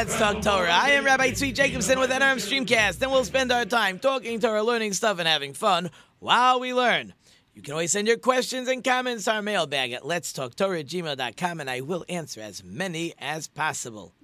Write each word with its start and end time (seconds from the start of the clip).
Let's 0.00 0.18
Talk 0.18 0.40
Torah. 0.40 0.72
I 0.72 0.92
am 0.92 1.04
Rabbi 1.04 1.32
Tzvi 1.32 1.52
Jacobson 1.52 1.98
with 2.00 2.08
NRM 2.08 2.36
Streamcast, 2.36 3.02
and 3.02 3.12
we'll 3.12 3.22
spend 3.26 3.52
our 3.52 3.66
time 3.66 3.98
talking 3.98 4.40
Torah, 4.40 4.62
learning 4.62 4.94
stuff, 4.94 5.18
and 5.18 5.28
having 5.28 5.52
fun 5.52 5.90
while 6.20 6.58
we 6.58 6.72
learn. 6.72 7.12
You 7.54 7.60
can 7.60 7.74
always 7.74 7.92
send 7.92 8.08
your 8.08 8.16
questions 8.16 8.66
and 8.66 8.82
comments 8.82 9.24
to 9.24 9.32
our 9.34 9.42
mailbag 9.42 9.92
at 9.92 10.00
letstalktorah 10.00 10.80
at 10.80 10.86
gmail.com, 10.86 11.60
and 11.60 11.68
I 11.68 11.82
will 11.82 12.06
answer 12.08 12.40
as 12.40 12.64
many 12.64 13.12
as 13.18 13.46
possible. 13.46 14.14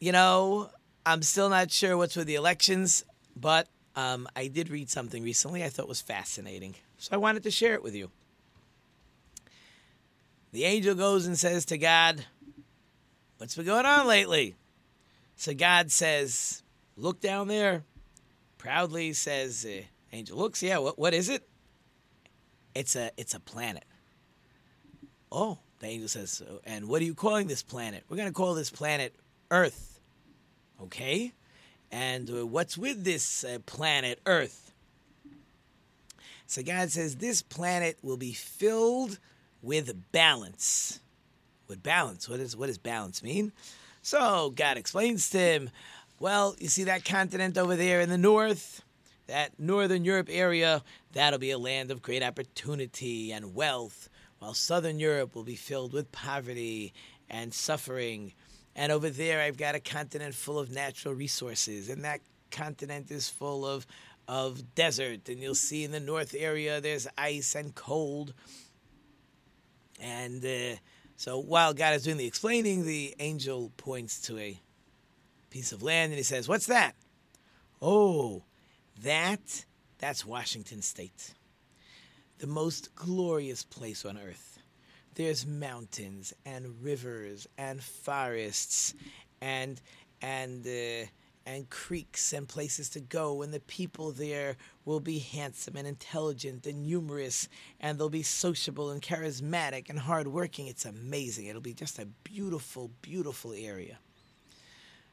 You 0.00 0.12
know, 0.12 0.70
I'm 1.04 1.20
still 1.20 1.50
not 1.50 1.70
sure 1.70 1.98
what's 1.98 2.16
with 2.16 2.26
the 2.26 2.36
elections, 2.36 3.04
but 3.36 3.68
um, 3.96 4.26
I 4.34 4.46
did 4.46 4.70
read 4.70 4.88
something 4.88 5.22
recently 5.22 5.62
I 5.62 5.68
thought 5.68 5.88
was 5.88 6.00
fascinating, 6.00 6.76
so 6.96 7.10
I 7.12 7.18
wanted 7.18 7.42
to 7.42 7.50
share 7.50 7.74
it 7.74 7.82
with 7.82 7.94
you. 7.94 8.10
The 10.52 10.64
angel 10.64 10.94
goes 10.94 11.26
and 11.26 11.38
says 11.38 11.66
to 11.66 11.76
God, 11.76 12.24
What's 13.42 13.56
been 13.56 13.66
going 13.66 13.86
on 13.86 14.06
lately? 14.06 14.54
So 15.34 15.52
God 15.52 15.90
says, 15.90 16.62
Look 16.96 17.20
down 17.20 17.48
there. 17.48 17.82
Proudly 18.56 19.14
says, 19.14 19.66
uh, 19.68 19.82
Angel 20.12 20.38
looks, 20.38 20.62
yeah, 20.62 20.78
what, 20.78 20.96
what 20.96 21.12
is 21.12 21.28
it? 21.28 21.42
It's 22.72 22.94
a, 22.94 23.10
it's 23.16 23.34
a 23.34 23.40
planet. 23.40 23.82
Oh, 25.32 25.58
the 25.80 25.88
angel 25.88 26.06
says, 26.06 26.40
and 26.64 26.86
what 26.86 27.02
are 27.02 27.04
you 27.04 27.16
calling 27.16 27.48
this 27.48 27.64
planet? 27.64 28.04
We're 28.08 28.16
going 28.16 28.28
to 28.28 28.32
call 28.32 28.54
this 28.54 28.70
planet 28.70 29.12
Earth. 29.50 29.98
Okay? 30.80 31.32
And 31.90 32.30
uh, 32.30 32.46
what's 32.46 32.78
with 32.78 33.02
this 33.02 33.42
uh, 33.42 33.58
planet 33.66 34.20
Earth? 34.24 34.72
So 36.46 36.62
God 36.62 36.92
says, 36.92 37.16
this 37.16 37.42
planet 37.42 37.98
will 38.02 38.18
be 38.18 38.34
filled 38.34 39.18
with 39.62 40.12
balance. 40.12 41.00
With 41.72 41.82
balance. 41.82 42.28
What, 42.28 42.38
is, 42.38 42.54
what 42.54 42.66
does 42.66 42.76
balance 42.76 43.22
mean? 43.22 43.50
So 44.02 44.50
God 44.50 44.76
explains 44.76 45.30
to 45.30 45.38
him, 45.38 45.70
well, 46.20 46.54
you 46.58 46.68
see 46.68 46.84
that 46.84 47.02
continent 47.02 47.56
over 47.56 47.76
there 47.76 48.02
in 48.02 48.10
the 48.10 48.18
north? 48.18 48.82
That 49.26 49.58
Northern 49.58 50.04
Europe 50.04 50.28
area, 50.30 50.82
that'll 51.14 51.38
be 51.38 51.50
a 51.50 51.56
land 51.56 51.90
of 51.90 52.02
great 52.02 52.22
opportunity 52.22 53.32
and 53.32 53.54
wealth, 53.54 54.10
while 54.38 54.52
Southern 54.52 54.98
Europe 54.98 55.34
will 55.34 55.44
be 55.44 55.56
filled 55.56 55.94
with 55.94 56.12
poverty 56.12 56.92
and 57.30 57.54
suffering. 57.54 58.34
And 58.76 58.92
over 58.92 59.08
there, 59.08 59.40
I've 59.40 59.56
got 59.56 59.74
a 59.74 59.80
continent 59.80 60.34
full 60.34 60.58
of 60.58 60.70
natural 60.70 61.14
resources, 61.14 61.88
and 61.88 62.04
that 62.04 62.20
continent 62.50 63.10
is 63.10 63.30
full 63.30 63.64
of 63.64 63.86
of 64.28 64.74
desert. 64.74 65.30
And 65.30 65.40
you'll 65.40 65.54
see 65.54 65.84
in 65.84 65.90
the 65.90 66.00
north 66.00 66.34
area, 66.38 66.82
there's 66.82 67.08
ice 67.16 67.54
and 67.54 67.74
cold. 67.74 68.34
And 69.98 70.44
uh, 70.44 70.76
so 71.22 71.38
while 71.38 71.72
God 71.72 71.94
is 71.94 72.02
doing 72.02 72.16
the 72.16 72.26
explaining, 72.26 72.84
the 72.84 73.14
angel 73.20 73.70
points 73.76 74.20
to 74.22 74.38
a 74.38 74.58
piece 75.50 75.70
of 75.70 75.80
land 75.80 76.10
and 76.10 76.18
he 76.18 76.24
says, 76.24 76.48
What's 76.48 76.66
that? 76.66 76.96
Oh, 77.80 78.42
that, 79.04 79.64
that's 79.98 80.26
Washington 80.26 80.82
State. 80.82 81.34
The 82.38 82.48
most 82.48 82.92
glorious 82.96 83.62
place 83.62 84.04
on 84.04 84.18
earth. 84.18 84.58
There's 85.14 85.46
mountains 85.46 86.34
and 86.44 86.82
rivers 86.82 87.46
and 87.56 87.80
forests 87.80 88.92
and 89.40 89.80
and 90.22 90.66
uh, 90.66 91.06
and 91.44 91.68
creeks 91.70 92.32
and 92.32 92.48
places 92.48 92.88
to 92.90 93.00
go, 93.00 93.42
and 93.42 93.52
the 93.52 93.60
people 93.60 94.12
there 94.12 94.56
will 94.84 95.00
be 95.00 95.18
handsome 95.18 95.76
and 95.76 95.86
intelligent 95.86 96.66
and 96.66 96.86
numerous, 96.86 97.48
and 97.80 97.98
they'll 97.98 98.08
be 98.08 98.22
sociable 98.22 98.90
and 98.90 99.02
charismatic 99.02 99.90
and 99.90 99.98
hardworking. 99.98 100.66
It's 100.66 100.84
amazing. 100.84 101.46
It'll 101.46 101.60
be 101.60 101.74
just 101.74 101.98
a 101.98 102.06
beautiful, 102.24 102.90
beautiful 103.02 103.52
area. 103.52 103.98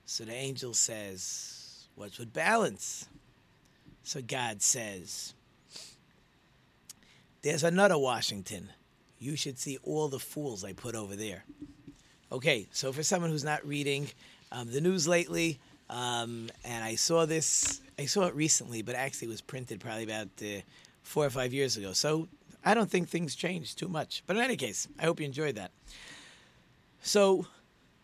So 0.06 0.25
the 0.25 0.34
angel 0.34 0.73
says, 0.73 1.88
What's 1.95 2.17
with 2.17 2.34
balance? 2.34 3.07
So 4.03 4.22
God 4.22 4.61
says, 4.61 5.34
There's 7.41 7.63
another 7.63 7.97
Washington. 7.97 8.72
You 9.19 9.35
should 9.35 9.59
see 9.59 9.78
all 9.84 10.07
the 10.07 10.19
fools 10.19 10.63
I 10.63 10.73
put 10.73 10.96
over 10.96 11.16
there. 11.16 11.44
Okay, 12.31 12.67
so 12.72 12.94
for 12.94 13.03
someone 13.03 13.31
who's 13.31 13.44
not 13.44 13.66
reading 13.67 14.07
um, 14.51 14.72
the 14.72 14.81
news 14.81 15.07
lately, 15.07 15.59
um, 15.90 16.50
and 16.64 16.84
I 16.84 16.96
saw 16.96 17.26
this, 17.26 17.82
I 17.98 18.06
saw 18.06 18.26
it 18.26 18.36
recently, 18.36 18.82
but 18.82 18.96
actually 18.96 19.28
it 19.28 19.32
was 19.32 19.42
printed 19.42 19.80
probably 19.80 20.04
about 20.04 20.28
uh, 20.42 20.62
four 21.04 21.26
or 21.26 21.30
five 21.30 21.54
years 21.54 21.78
ago. 21.78 21.94
So 21.94 22.28
I 22.64 22.74
don't 22.74 22.90
think 22.90 23.10
things 23.10 23.36
changed 23.36 23.80
too 23.80 23.88
much. 23.88 24.24
But 24.28 24.36
in 24.36 24.44
any 24.44 24.56
case, 24.56 24.88
I 25.00 25.06
hope 25.06 25.20
you 25.20 25.26
enjoyed 25.26 25.56
that. 25.56 25.72
So 27.02 27.48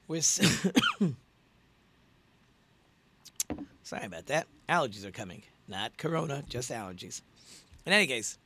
we're. 0.08 0.22
sorry 0.22 0.46
about 4.06 4.26
that. 4.28 4.48
Allergies 4.68 5.06
are 5.06 5.12
coming. 5.12 5.44
Not 5.68 5.98
corona, 5.98 6.44
just 6.48 6.72
allergies. 6.72 7.22
In 7.86 7.94
any 7.94 8.08
case, 8.08 8.38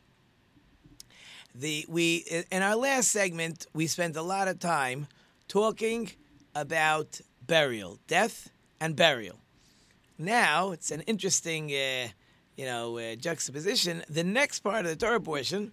the 1.56 1.86
we 1.88 2.26
in 2.52 2.62
our 2.62 2.76
last 2.76 3.10
segment 3.10 3.66
we 3.74 3.88
spent 3.88 4.16
a 4.16 4.22
lot 4.22 4.48
of 4.48 4.60
time 4.60 5.08
talking 5.48 6.12
about 6.56 7.22
burial, 7.46 8.00
death 8.08 8.50
and 8.80 8.96
burial. 8.96 9.38
Now 10.18 10.72
it's 10.72 10.92
an 10.92 11.02
interesting, 11.02 11.72
uh, 11.72 12.10
you 12.56 12.66
know, 12.66 12.98
uh, 12.98 13.16
juxtaposition. 13.16 14.04
The 14.10 14.24
next 14.24 14.60
part 14.60 14.86
of 14.86 14.92
the 14.92 14.96
Torah 14.96 15.22
portion 15.22 15.72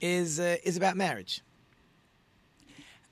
is 0.00 0.38
uh, 0.38 0.56
is 0.62 0.76
about 0.76 0.96
marriage. 0.96 1.42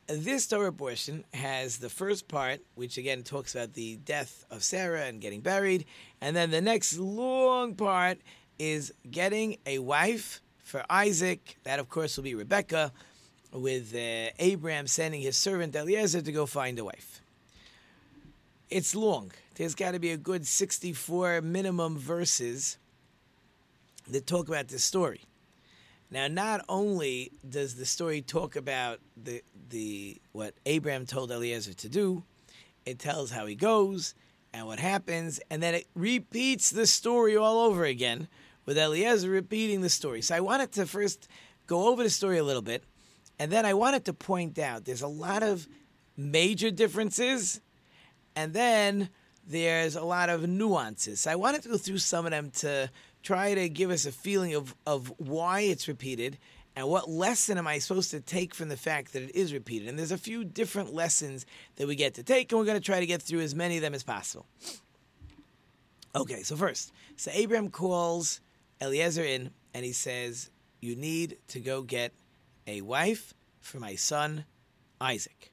This 0.09 0.47
Torah 0.47 0.73
portion 0.73 1.25
has 1.35 1.79
the 1.79 1.89
first 1.89 2.29
part, 2.29 2.61
which 2.77 2.97
again 2.97 3.25
talks 3.25 3.57
about 3.57 3.75
the 3.75 3.97
death 3.97 4.45
of 4.51 4.63
Sarah 4.63 5.07
and 5.07 5.21
getting 5.21 5.41
buried, 5.41 5.85
and 6.21 6.37
then 6.37 6.51
the 6.53 6.61
next 6.61 6.97
long 6.97 7.75
part 7.75 8.19
is 8.59 8.93
getting 9.11 9.59
a 9.67 9.81
wife 9.81 10.41
for 10.63 10.85
Isaac. 10.89 11.57
That, 11.65 11.81
of 11.81 11.89
course, 11.89 12.17
will 12.17 12.25
be 12.25 12.37
Rebecca, 12.37 12.93
with 13.53 13.95
uh, 13.95 14.31
Abraham 14.39 14.87
sending 14.87 15.23
his 15.23 15.37
servant 15.37 15.75
Eliezer 15.75 16.23
to 16.23 16.33
go 16.33 16.47
find 16.47 16.79
a 16.79 16.85
wife. 16.85 17.21
It's 18.69 18.95
long. 18.95 19.33
There's 19.55 19.75
got 19.75 19.93
to 19.93 20.01
be 20.01 20.11
a 20.11 20.17
good 20.17 20.47
64 20.47 21.41
minimum 21.43 21.97
verses 21.99 22.79
that 24.09 24.27
talk 24.27 24.49
about 24.49 24.69
this 24.69 24.85
story. 24.85 25.21
Now, 26.11 26.29
not 26.29 26.65
only 26.69 27.33
does 27.49 27.75
the 27.75 27.87
story 27.87 28.23
talk 28.23 28.57
about 28.57 29.01
the 29.17 29.43
the 29.69 30.21
what 30.33 30.55
Abraham 30.65 31.07
told 31.07 31.33
Eliezer 31.33 31.75
to 31.75 31.89
do, 31.89 32.23
it 32.85 32.99
tells 32.99 33.31
how 33.31 33.47
he 33.47 33.57
goes 33.57 34.15
and 34.53 34.67
what 34.67 34.79
happens, 34.79 35.41
and 35.51 35.63
then 35.63 35.75
it 35.75 35.87
repeats 35.95 36.71
the 36.71 36.87
story 36.87 37.37
all 37.37 37.59
over 37.59 37.85
again 37.85 38.29
with 38.65 38.79
Eliezer 38.79 39.29
repeating 39.29 39.81
the 39.81 39.89
story. 39.89 40.23
So 40.23 40.35
I 40.35 40.41
wanted 40.41 40.73
to 40.73 40.87
first 40.87 41.29
go 41.67 41.89
over 41.89 42.03
the 42.03 42.11
story 42.11 42.39
a 42.39 42.45
little 42.45 42.63
bit, 42.63 42.85
and 43.39 43.51
then 43.51 43.67
I 43.67 43.75
wanted 43.75 44.05
to 44.07 44.13
point 44.13 44.59
out 44.59 44.85
there's 44.85 45.03
a 45.03 45.09
lot 45.09 45.43
of 45.43 45.69
major 46.17 46.71
differences, 46.71 47.61
and 48.37 48.53
then 48.53 49.09
there's 49.47 49.97
a 49.97 50.05
lot 50.05 50.29
of 50.29 50.49
nuances. 50.49 51.21
So 51.21 51.31
I 51.31 51.37
wanted 51.37 51.63
to 51.63 51.71
go 51.71 51.79
through 51.79 51.99
some 51.99 52.27
of 52.27 52.31
them 52.31 52.51
to 52.57 52.91
try 53.23 53.55
to 53.55 53.69
give 53.69 53.91
us 53.91 54.07
a 54.07 54.13
feeling 54.13 54.55
of, 54.55 54.75
of 54.87 55.13
why 55.19 55.61
it's 55.61 55.89
repeated 55.89 56.39
and 56.77 56.87
what 56.89 57.09
lesson 57.09 57.57
am 57.57 57.67
I 57.67 57.79
supposed 57.79 58.11
to 58.11 58.21
take 58.21 58.55
from 58.55 58.69
the 58.69 58.77
fact 58.77 59.15
that 59.15 59.23
it 59.23 59.35
is 59.35 59.53
repeated. 59.53 59.89
And 59.89 59.99
there's 59.99 60.13
a 60.13 60.19
few 60.19 60.45
different 60.45 60.93
lessons 60.93 61.47
that 61.77 61.89
we 61.89 61.97
get 61.97 62.15
to 62.15 62.23
take, 62.23 62.53
and 62.53 62.59
we're 62.59 62.67
going 62.67 62.79
to 62.79 62.85
try 62.85 63.01
to 63.01 63.07
get 63.07 63.23
through 63.23 63.41
as 63.41 63.55
many 63.55 63.77
of 63.77 63.83
them 63.83 63.95
as 63.95 64.03
possible. 64.03 64.47
Okay, 66.15 66.43
so 66.43 66.55
first, 66.55 66.93
so 67.17 67.31
Abraham 67.33 67.71
calls 67.71 68.41
Eliezer 68.81 69.25
in 69.25 69.51
and 69.73 69.85
he 69.85 69.93
says, 69.93 70.51
You 70.81 70.97
need 70.97 71.39
to 71.49 71.61
go 71.61 71.83
get 71.83 72.13
a 72.67 72.83
wife 72.83 73.33
for 73.61 73.79
my 73.79 73.95
son 73.95 74.45
Isaac. 75.01 75.51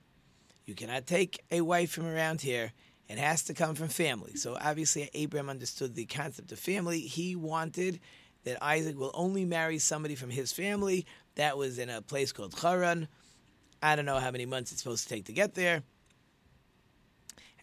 You 0.66 0.76
cannot 0.76 1.08
take 1.08 1.42
a 1.52 1.62
wife 1.62 1.92
from 1.92 2.06
around 2.06 2.42
here. 2.42 2.72
It 3.10 3.18
has 3.18 3.44
to 3.44 3.54
come 3.54 3.76
from 3.76 3.90
family. 3.90 4.36
So 4.36 4.58
obviously, 4.60 5.10
Abraham 5.14 5.50
understood 5.50 5.94
the 5.94 6.06
concept 6.06 6.52
of 6.52 6.60
family. 6.60 7.02
He 7.02 7.36
wanted 7.36 8.00
that 8.46 8.64
Isaac 8.64 8.98
will 8.98 9.12
only 9.14 9.46
marry 9.46 9.78
somebody 9.78 10.16
from 10.16 10.30
his 10.30 10.52
family. 10.52 11.06
That 11.36 11.58
was 11.58 11.80
in 11.80 11.90
a 11.90 12.02
place 12.02 12.32
called 12.32 12.58
Haran. 12.60 13.08
I 13.82 13.96
don't 13.96 14.06
know 14.06 14.20
how 14.20 14.32
many 14.32 14.46
months 14.46 14.72
it's 14.72 14.82
supposed 14.82 15.04
to 15.04 15.14
take 15.14 15.26
to 15.26 15.34
get 15.34 15.54
there. 15.54 15.84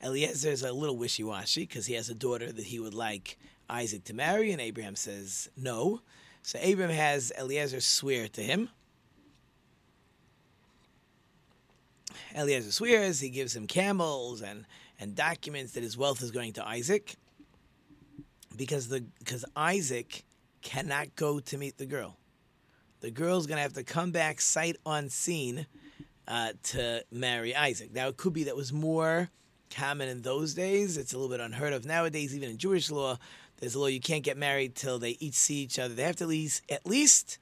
Eliezer 0.03 0.51
is 0.51 0.63
a 0.63 0.73
little 0.73 0.97
wishy 0.97 1.23
washy 1.23 1.63
because 1.63 1.87
he 1.87 1.95
has 1.95 2.09
a 2.09 2.15
daughter 2.15 2.51
that 2.53 2.65
he 2.65 2.79
would 2.79 2.95
like 2.95 3.39
Isaac 3.69 4.05
to 4.05 4.15
marry, 4.15 4.51
and 4.51 4.61
Abraham 4.61 4.97
says 4.97 5.49
no. 5.57 6.01
So 6.43 6.59
Abraham 6.61 6.95
has 6.95 7.33
Eliezer 7.39 7.81
swear 7.81 8.29
to 8.29 8.43
him. 8.43 8.71
Eliezer 12.37 12.73
swears, 12.73 13.21
he 13.21 13.31
gives 13.31 13.55
him 13.55 13.67
camels 13.67 14.43
and, 14.43 14.67
and 14.99 15.15
documents 15.15 15.73
that 15.73 15.83
his 15.83 15.97
wealth 15.97 16.23
is 16.23 16.31
going 16.31 16.53
to 16.55 16.67
Isaac 16.67 17.17
because 18.57 18.89
the 18.89 19.05
because 19.19 19.45
Isaac 19.57 20.25
cannot 20.63 21.17
go 21.17 21.41
to 21.41 21.57
meet 21.57 21.79
the 21.79 21.87
girl. 21.87 22.17
The 23.01 23.11
girl's 23.11 23.47
going 23.47 23.57
to 23.57 23.63
have 23.63 23.73
to 23.75 23.85
come 23.85 24.11
back 24.11 24.41
sight 24.41 24.77
unseen 24.85 25.67
uh, 26.29 26.53
to 26.65 27.03
marry 27.11 27.57
Isaac. 27.57 27.93
Now, 27.93 28.09
it 28.09 28.17
could 28.17 28.35
be 28.35 28.45
that 28.45 28.57
was 28.57 28.73
more 28.73 29.31
common 29.71 30.09
in 30.09 30.23
those 30.23 30.53
days. 30.55 30.99
It's 30.99 31.15
a 31.15 31.17
little 31.17 31.35
bit 31.35 31.41
unheard 31.41 31.73
of 31.73 31.87
nowadays, 31.87 32.35
even 32.37 32.51
in 32.51 32.59
Jewish 32.59 32.91
law. 32.91 33.19
There's 33.59 33.75
a 33.75 33.81
law 33.81 33.87
you 33.87 34.01
can't 34.01 34.23
get 34.23 34.37
married 34.37 34.75
till 34.75 34.99
they 34.99 35.17
each 35.21 35.35
see 35.35 35.63
each 35.63 35.79
other. 35.79 35.95
They 35.95 36.03
have 36.03 36.17
to 36.17 36.25
at 36.25 36.29
least, 36.29 36.63
at 36.71 36.87
least 36.87 37.39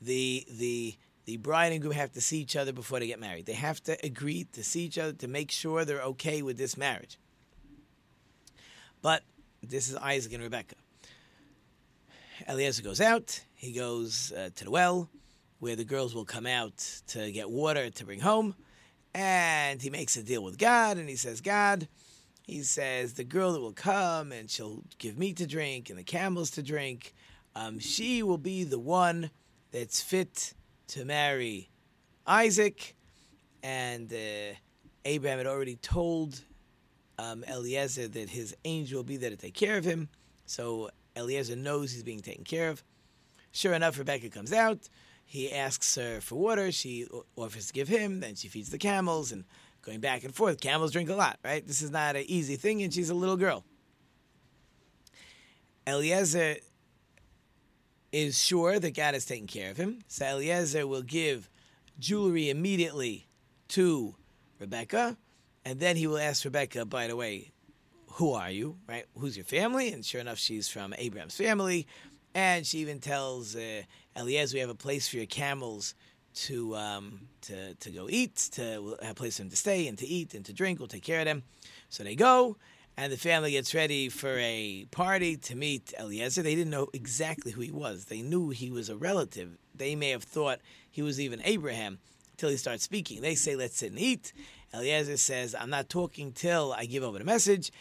the 0.00 0.46
the 0.50 0.96
the 1.26 1.36
bride 1.38 1.72
and 1.72 1.80
groom 1.80 1.94
have 1.94 2.12
to 2.12 2.20
see 2.20 2.38
each 2.38 2.56
other 2.56 2.72
before 2.72 3.00
they 3.00 3.06
get 3.06 3.20
married. 3.20 3.46
They 3.46 3.54
have 3.54 3.82
to 3.84 3.96
agree 4.04 4.46
to 4.52 4.62
see 4.62 4.84
each 4.84 4.98
other 4.98 5.12
to 5.12 5.28
make 5.28 5.50
sure 5.50 5.84
they're 5.84 6.02
okay 6.02 6.42
with 6.42 6.58
this 6.58 6.76
marriage. 6.76 7.18
But 9.00 9.22
this 9.62 9.88
is 9.88 9.96
Isaac 9.96 10.32
and 10.32 10.42
Rebecca. 10.42 10.76
Eliezer 12.48 12.82
goes 12.82 13.00
out. 13.00 13.40
He 13.54 13.72
goes 13.72 14.32
uh, 14.32 14.50
to 14.56 14.64
the 14.64 14.70
well 14.70 15.08
where 15.60 15.76
the 15.76 15.84
girls 15.84 16.14
will 16.14 16.26
come 16.26 16.46
out 16.46 17.00
to 17.06 17.30
get 17.32 17.48
water 17.48 17.88
to 17.88 18.04
bring 18.04 18.20
home. 18.20 18.54
And 19.14 19.80
he 19.80 19.88
makes 19.88 20.16
a 20.16 20.22
deal 20.22 20.42
with 20.42 20.58
God 20.58 20.98
and 20.98 21.08
he 21.08 21.16
says, 21.16 21.40
God, 21.40 21.88
he 22.42 22.62
says, 22.62 23.14
the 23.14 23.24
girl 23.24 23.52
that 23.52 23.60
will 23.60 23.72
come 23.72 24.32
and 24.32 24.50
she'll 24.50 24.82
give 24.98 25.16
me 25.16 25.32
to 25.34 25.46
drink 25.46 25.88
and 25.88 25.98
the 25.98 26.04
camels 26.04 26.50
to 26.52 26.62
drink, 26.62 27.14
um, 27.54 27.78
she 27.78 28.22
will 28.22 28.38
be 28.38 28.64
the 28.64 28.78
one 28.78 29.30
that's 29.70 30.02
fit 30.02 30.52
to 30.88 31.04
marry 31.04 31.70
Isaac. 32.26 32.94
And 33.62 34.12
uh, 34.12 34.54
Abraham 35.04 35.38
had 35.38 35.46
already 35.46 35.76
told 35.76 36.40
um, 37.18 37.44
Eliezer 37.44 38.08
that 38.08 38.30
his 38.30 38.56
angel 38.64 38.98
will 38.98 39.04
be 39.04 39.16
there 39.16 39.30
to 39.30 39.36
take 39.36 39.54
care 39.54 39.76
of 39.76 39.84
him. 39.84 40.08
So 40.46 40.90
Eliezer 41.16 41.56
knows 41.56 41.92
he's 41.92 42.02
being 42.02 42.20
taken 42.20 42.44
care 42.44 42.70
of. 42.70 42.82
Sure 43.52 43.72
enough, 43.72 43.98
Rebecca 43.98 44.28
comes 44.30 44.52
out. 44.52 44.88
He 45.24 45.52
asks 45.52 45.94
her 45.94 46.20
for 46.20 46.34
water. 46.34 46.70
She 46.72 47.06
offers 47.36 47.68
to 47.68 47.72
give 47.72 47.88
him. 47.88 48.20
Then 48.20 48.34
she 48.34 48.48
feeds 48.48 48.70
the 48.70 48.78
camels 48.78 49.32
and 49.32 49.44
going 49.82 50.00
back 50.00 50.24
and 50.24 50.34
forth. 50.34 50.60
Camels 50.60 50.92
drink 50.92 51.08
a 51.08 51.14
lot, 51.14 51.38
right? 51.44 51.66
This 51.66 51.80
is 51.80 51.90
not 51.90 52.16
an 52.16 52.24
easy 52.26 52.56
thing, 52.56 52.82
and 52.82 52.92
she's 52.92 53.10
a 53.10 53.14
little 53.14 53.36
girl. 53.36 53.64
Eliezer 55.86 56.56
is 58.14 58.40
sure 58.40 58.78
that 58.78 58.94
God 58.94 59.16
is 59.16 59.24
taking 59.26 59.48
care 59.48 59.72
of 59.72 59.76
him. 59.76 59.98
So 60.06 60.24
Eliezer 60.24 60.86
will 60.86 61.02
give 61.02 61.50
jewelry 61.98 62.48
immediately 62.48 63.26
to 63.68 64.14
Rebecca, 64.60 65.16
and 65.64 65.80
then 65.80 65.96
he 65.96 66.06
will 66.06 66.18
ask 66.18 66.44
Rebecca, 66.44 66.84
by 66.84 67.08
the 67.08 67.16
way, 67.16 67.50
who 68.12 68.32
are 68.34 68.50
you, 68.50 68.76
right? 68.88 69.06
Who's 69.18 69.36
your 69.36 69.44
family? 69.44 69.92
And 69.92 70.04
sure 70.04 70.20
enough, 70.20 70.38
she's 70.38 70.68
from 70.68 70.94
Abraham's 70.96 71.36
family. 71.36 71.88
And 72.36 72.64
she 72.64 72.78
even 72.78 73.00
tells 73.00 73.56
uh, 73.56 73.82
Eliezer, 74.16 74.56
we 74.56 74.60
have 74.60 74.70
a 74.70 74.76
place 74.76 75.08
for 75.08 75.16
your 75.16 75.26
camels 75.26 75.96
to 76.34 76.76
um, 76.76 77.28
to 77.42 77.74
to 77.74 77.90
go 77.90 78.06
eat, 78.08 78.36
to 78.52 78.96
have 79.02 79.10
a 79.10 79.14
place 79.14 79.36
for 79.36 79.42
them 79.42 79.50
to 79.50 79.56
stay 79.56 79.88
and 79.88 79.98
to 79.98 80.06
eat 80.06 80.34
and 80.34 80.44
to 80.44 80.52
drink. 80.52 80.78
We'll 80.78 80.88
take 80.88 81.02
care 81.02 81.20
of 81.20 81.26
them. 81.26 81.42
So 81.88 82.04
they 82.04 82.14
go, 82.14 82.56
and 82.96 83.12
the 83.12 83.16
family 83.16 83.52
gets 83.52 83.74
ready 83.74 84.08
for 84.08 84.36
a 84.38 84.86
party 84.90 85.36
to 85.36 85.54
meet 85.54 85.92
Eliezer. 85.98 86.42
They 86.42 86.54
didn't 86.54 86.70
know 86.70 86.88
exactly 86.92 87.52
who 87.52 87.60
he 87.60 87.72
was. 87.72 88.06
They 88.06 88.22
knew 88.22 88.50
he 88.50 88.70
was 88.70 88.88
a 88.88 88.96
relative. 88.96 89.58
They 89.74 89.96
may 89.96 90.10
have 90.10 90.22
thought 90.22 90.60
he 90.90 91.02
was 91.02 91.18
even 91.18 91.40
Abraham 91.44 91.98
until 92.32 92.50
he 92.50 92.56
starts 92.56 92.84
speaking. 92.84 93.20
They 93.20 93.34
say, 93.34 93.56
"Let's 93.56 93.76
sit 93.76 93.90
and 93.90 93.98
eat." 93.98 94.32
Eliezer 94.72 95.16
says, 95.16 95.54
"I'm 95.54 95.70
not 95.70 95.88
talking 95.88 96.32
till 96.32 96.72
I 96.72 96.86
give 96.86 97.02
over 97.02 97.18
the 97.18 97.24
message," 97.24 97.72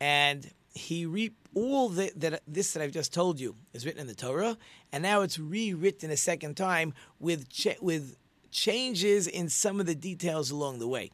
and 0.00 0.50
he 0.74 1.06
re 1.06 1.32
all 1.54 1.88
the, 1.88 2.12
that 2.16 2.42
this 2.46 2.72
that 2.72 2.82
I've 2.82 2.92
just 2.92 3.12
told 3.12 3.40
you 3.40 3.54
is 3.72 3.86
written 3.86 4.00
in 4.00 4.06
the 4.06 4.14
Torah, 4.14 4.56
and 4.92 5.02
now 5.02 5.22
it's 5.22 5.38
rewritten 5.38 6.10
a 6.10 6.16
second 6.16 6.56
time 6.56 6.94
with 7.20 7.48
ch- 7.48 7.80
with 7.80 8.16
changes 8.50 9.26
in 9.26 9.48
some 9.48 9.78
of 9.78 9.86
the 9.86 9.94
details 9.94 10.50
along 10.50 10.78
the 10.78 10.88
way. 10.88 11.10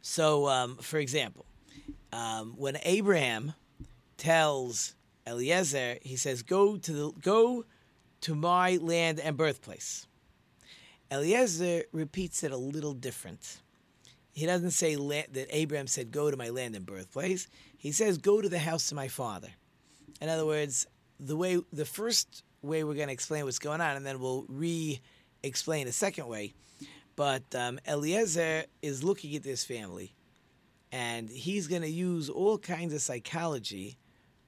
So, 0.00 0.48
um, 0.48 0.76
for 0.76 0.98
example, 0.98 1.44
um, 2.12 2.54
when 2.56 2.78
Abraham 2.82 3.54
tells 4.16 4.94
Eliezer, 5.26 5.98
he 6.02 6.16
says, 6.16 6.42
"Go 6.42 6.76
to 6.76 6.92
the 6.92 7.12
go 7.20 7.64
to 8.22 8.34
my 8.34 8.76
land 8.76 9.20
and 9.20 9.36
birthplace." 9.36 10.06
Eliezer 11.10 11.84
repeats 11.92 12.42
it 12.42 12.52
a 12.52 12.56
little 12.56 12.92
different. 12.92 13.58
He 14.32 14.46
doesn't 14.46 14.72
say 14.72 14.94
that 14.94 15.46
Abraham 15.50 15.86
said, 15.86 16.10
"Go 16.10 16.30
to 16.30 16.36
my 16.36 16.50
land 16.50 16.76
and 16.76 16.86
birthplace." 16.86 17.48
He 17.76 17.92
says, 17.92 18.18
"Go 18.18 18.40
to 18.40 18.48
the 18.48 18.58
house 18.58 18.90
of 18.90 18.96
my 18.96 19.08
father." 19.08 19.50
In 20.20 20.28
other 20.28 20.46
words, 20.46 20.86
the 21.20 21.36
way 21.36 21.60
the 21.72 21.84
first 21.84 22.42
way 22.62 22.84
we're 22.84 22.94
going 22.94 23.08
to 23.08 23.12
explain 23.12 23.44
what's 23.44 23.58
going 23.58 23.80
on, 23.80 23.96
and 23.96 24.04
then 24.04 24.20
we'll 24.20 24.44
re-explain 24.48 25.86
a 25.86 25.92
second 25.92 26.26
way. 26.26 26.54
But 27.16 27.54
um, 27.54 27.80
Eliezer 27.86 28.64
is 28.82 29.02
looking 29.02 29.34
at 29.34 29.42
this 29.42 29.64
family, 29.64 30.14
and 30.90 31.28
he's 31.28 31.66
going 31.66 31.82
to 31.82 31.90
use 31.90 32.28
all 32.28 32.58
kinds 32.58 32.94
of 32.94 33.02
psychology 33.02 33.98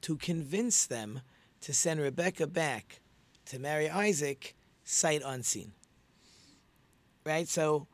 to 0.02 0.16
convince 0.16 0.86
them 0.86 1.20
to 1.60 1.74
send 1.74 2.00
Rebecca 2.00 2.46
back 2.46 3.00
to 3.46 3.58
marry 3.58 3.90
Isaac 3.90 4.54
sight 4.84 5.22
unseen. 5.24 5.72
Right? 7.24 7.48
So 7.48 7.86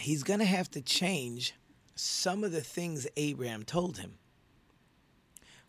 he's 0.00 0.22
going 0.22 0.40
to 0.40 0.46
have 0.46 0.70
to 0.70 0.80
change 0.80 1.54
some 1.94 2.44
of 2.44 2.52
the 2.52 2.60
things 2.60 3.06
Abraham 3.16 3.64
told 3.64 3.98
him. 3.98 4.14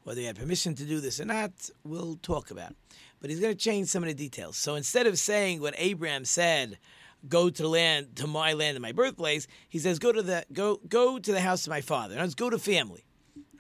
Whether 0.03 0.21
he 0.21 0.27
had 0.27 0.37
permission 0.37 0.75
to 0.75 0.85
do 0.85 1.01
this 1.01 1.19
or 1.19 1.25
not, 1.25 1.51
we'll 1.83 2.15
talk 2.21 2.51
about. 2.51 2.73
But 3.19 3.29
he's 3.29 3.41
going 3.41 3.53
to 3.53 3.59
change 3.59 3.89
some 3.89 4.03
of 4.03 4.07
the 4.07 4.15
details. 4.15 4.55
So 4.55 4.75
instead 4.75 5.07
of 5.07 5.19
saying 5.19 5.59
what 5.59 5.73
Abraham 5.77 6.23
said, 6.23 6.77
go 7.27 7.49
to 7.49 7.67
land, 7.67 8.15
to 8.17 8.27
my 8.27 8.53
land 8.53 8.75
and 8.75 8.81
my 8.81 8.91
birthplace, 8.91 9.47
he 9.67 9.79
says, 9.79 9.99
go 9.99 10.11
to 10.11 10.21
the 10.21 10.45
go 10.53 10.79
go 10.87 11.19
to 11.19 11.31
the 11.31 11.41
house 11.41 11.65
of 11.65 11.71
my 11.71 11.81
father. 11.81 12.15
Let's 12.15 12.35
go 12.35 12.49
to 12.49 12.59
family. 12.59 13.05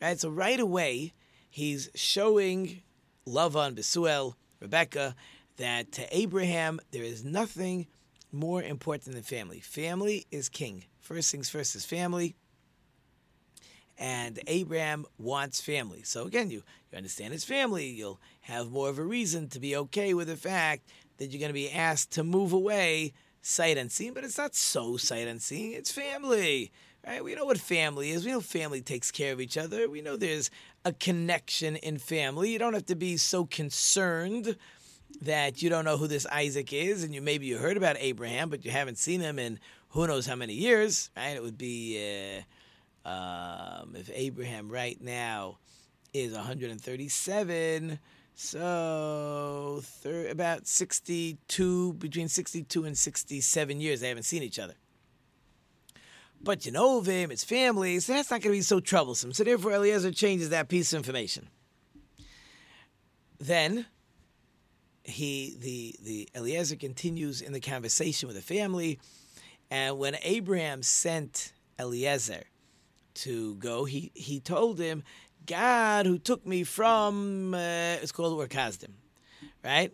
Right? 0.01 0.19
So 0.19 0.29
right 0.29 0.59
away, 0.59 1.13
he's 1.49 1.89
showing 1.95 2.81
Lavan, 3.27 3.75
Besuel, 3.75 4.35
Rebecca, 4.59 5.15
that 5.57 5.91
to 5.93 6.17
Abraham 6.17 6.79
there 6.91 7.03
is 7.03 7.23
nothing 7.23 7.87
more 8.31 8.63
important 8.63 9.15
than 9.15 9.23
family. 9.23 9.59
Family 9.59 10.25
is 10.31 10.49
king. 10.49 10.85
First 10.99 11.31
things 11.31 11.49
first 11.49 11.75
is 11.75 11.85
family 11.85 12.35
and 13.99 14.39
Abraham 14.47 15.05
wants 15.17 15.59
family. 15.59 16.03
So 16.03 16.25
again, 16.25 16.49
you, 16.49 16.63
you 16.91 16.97
understand 16.97 17.33
his 17.33 17.43
family, 17.43 17.87
you'll 17.87 18.21
have 18.41 18.71
more 18.71 18.89
of 18.89 18.97
a 18.97 19.03
reason 19.03 19.49
to 19.49 19.59
be 19.59 19.75
okay 19.75 20.13
with 20.13 20.29
the 20.29 20.37
fact 20.37 20.89
that 21.17 21.27
you're 21.27 21.39
going 21.39 21.49
to 21.49 21.53
be 21.53 21.69
asked 21.69 22.11
to 22.11 22.23
move 22.23 22.53
away 22.53 23.13
sight 23.41 23.77
unseen, 23.77 24.13
but 24.13 24.23
it's 24.23 24.37
not 24.37 24.55
so 24.55 24.97
sight 24.97 25.27
unseen. 25.27 25.73
It's 25.73 25.91
family, 25.91 26.71
right? 27.05 27.23
We 27.23 27.35
know 27.35 27.45
what 27.45 27.57
family 27.57 28.11
is. 28.11 28.25
We 28.25 28.31
know 28.31 28.41
family 28.41 28.81
takes 28.81 29.11
care 29.11 29.33
of 29.33 29.41
each 29.41 29.57
other. 29.57 29.89
We 29.89 30.01
know 30.01 30.17
there's 30.17 30.49
a 30.85 30.93
connection 30.93 31.75
in 31.77 31.97
family. 31.97 32.51
You 32.51 32.59
don't 32.59 32.73
have 32.73 32.85
to 32.87 32.95
be 32.95 33.17
so 33.17 33.45
concerned 33.45 34.55
that 35.21 35.61
you 35.61 35.69
don't 35.69 35.85
know 35.85 35.97
who 35.97 36.07
this 36.07 36.25
Isaac 36.27 36.71
is, 36.71 37.03
and 37.03 37.13
you 37.13 37.21
maybe 37.21 37.45
you 37.45 37.57
heard 37.57 37.77
about 37.77 37.97
Abraham, 37.99 38.49
but 38.49 38.63
you 38.63 38.71
haven't 38.71 38.97
seen 38.97 39.21
him 39.21 39.39
in 39.39 39.59
who 39.89 40.05
knows 40.05 40.27
how 40.27 40.35
many 40.35 40.53
years, 40.53 41.09
right? 41.15 41.35
It 41.35 41.43
would 41.43 41.57
be. 41.57 42.37
Uh, 42.37 42.41
um, 43.05 43.95
if 43.95 44.09
Abraham 44.13 44.69
right 44.69 44.99
now 45.01 45.57
is 46.13 46.33
137, 46.33 47.99
so 48.41 49.81
thir- 49.83 50.29
about 50.29 50.65
62, 50.65 51.93
between 51.93 52.29
62 52.29 52.85
and 52.85 52.97
67 52.97 53.81
years, 53.81 53.99
they 53.99 54.07
haven't 54.07 54.23
seen 54.23 54.43
each 54.43 54.57
other. 54.57 54.75
But 56.41 56.65
you 56.65 56.71
know 56.71 57.01
him, 57.01 57.31
it's 57.31 57.43
family, 57.43 57.99
so 57.99 58.13
that's 58.13 58.31
not 58.31 58.41
going 58.41 58.53
to 58.53 58.57
be 58.59 58.61
so 58.61 58.79
troublesome. 58.79 59.33
So 59.33 59.43
therefore, 59.43 59.73
Eliezer 59.73 60.13
changes 60.13 60.51
that 60.51 60.69
piece 60.69 60.93
of 60.93 60.97
information. 60.97 61.49
Then 63.39 63.87
he, 65.03 65.57
the 65.59 65.95
the 66.01 66.29
Eliezer 66.33 66.77
continues 66.77 67.41
in 67.41 67.51
the 67.51 67.59
conversation 67.59 68.27
with 68.27 68.37
the 68.37 68.41
family, 68.41 68.99
and 69.69 69.99
when 69.99 70.15
Abraham 70.23 70.81
sent 70.81 71.51
Eliezer 71.77 72.43
to 73.15 73.55
go, 73.55 73.83
he, 73.83 74.11
he 74.13 74.39
told 74.39 74.79
him, 74.79 75.03
God 75.49 76.05
who 76.05 76.19
took 76.19 76.45
me 76.45 76.63
from, 76.63 77.55
uh, 77.55 77.97
it's 78.01 78.11
called 78.11 78.39
Ur 78.39 78.47
Kasdim, 78.47 78.91
right? 79.63 79.91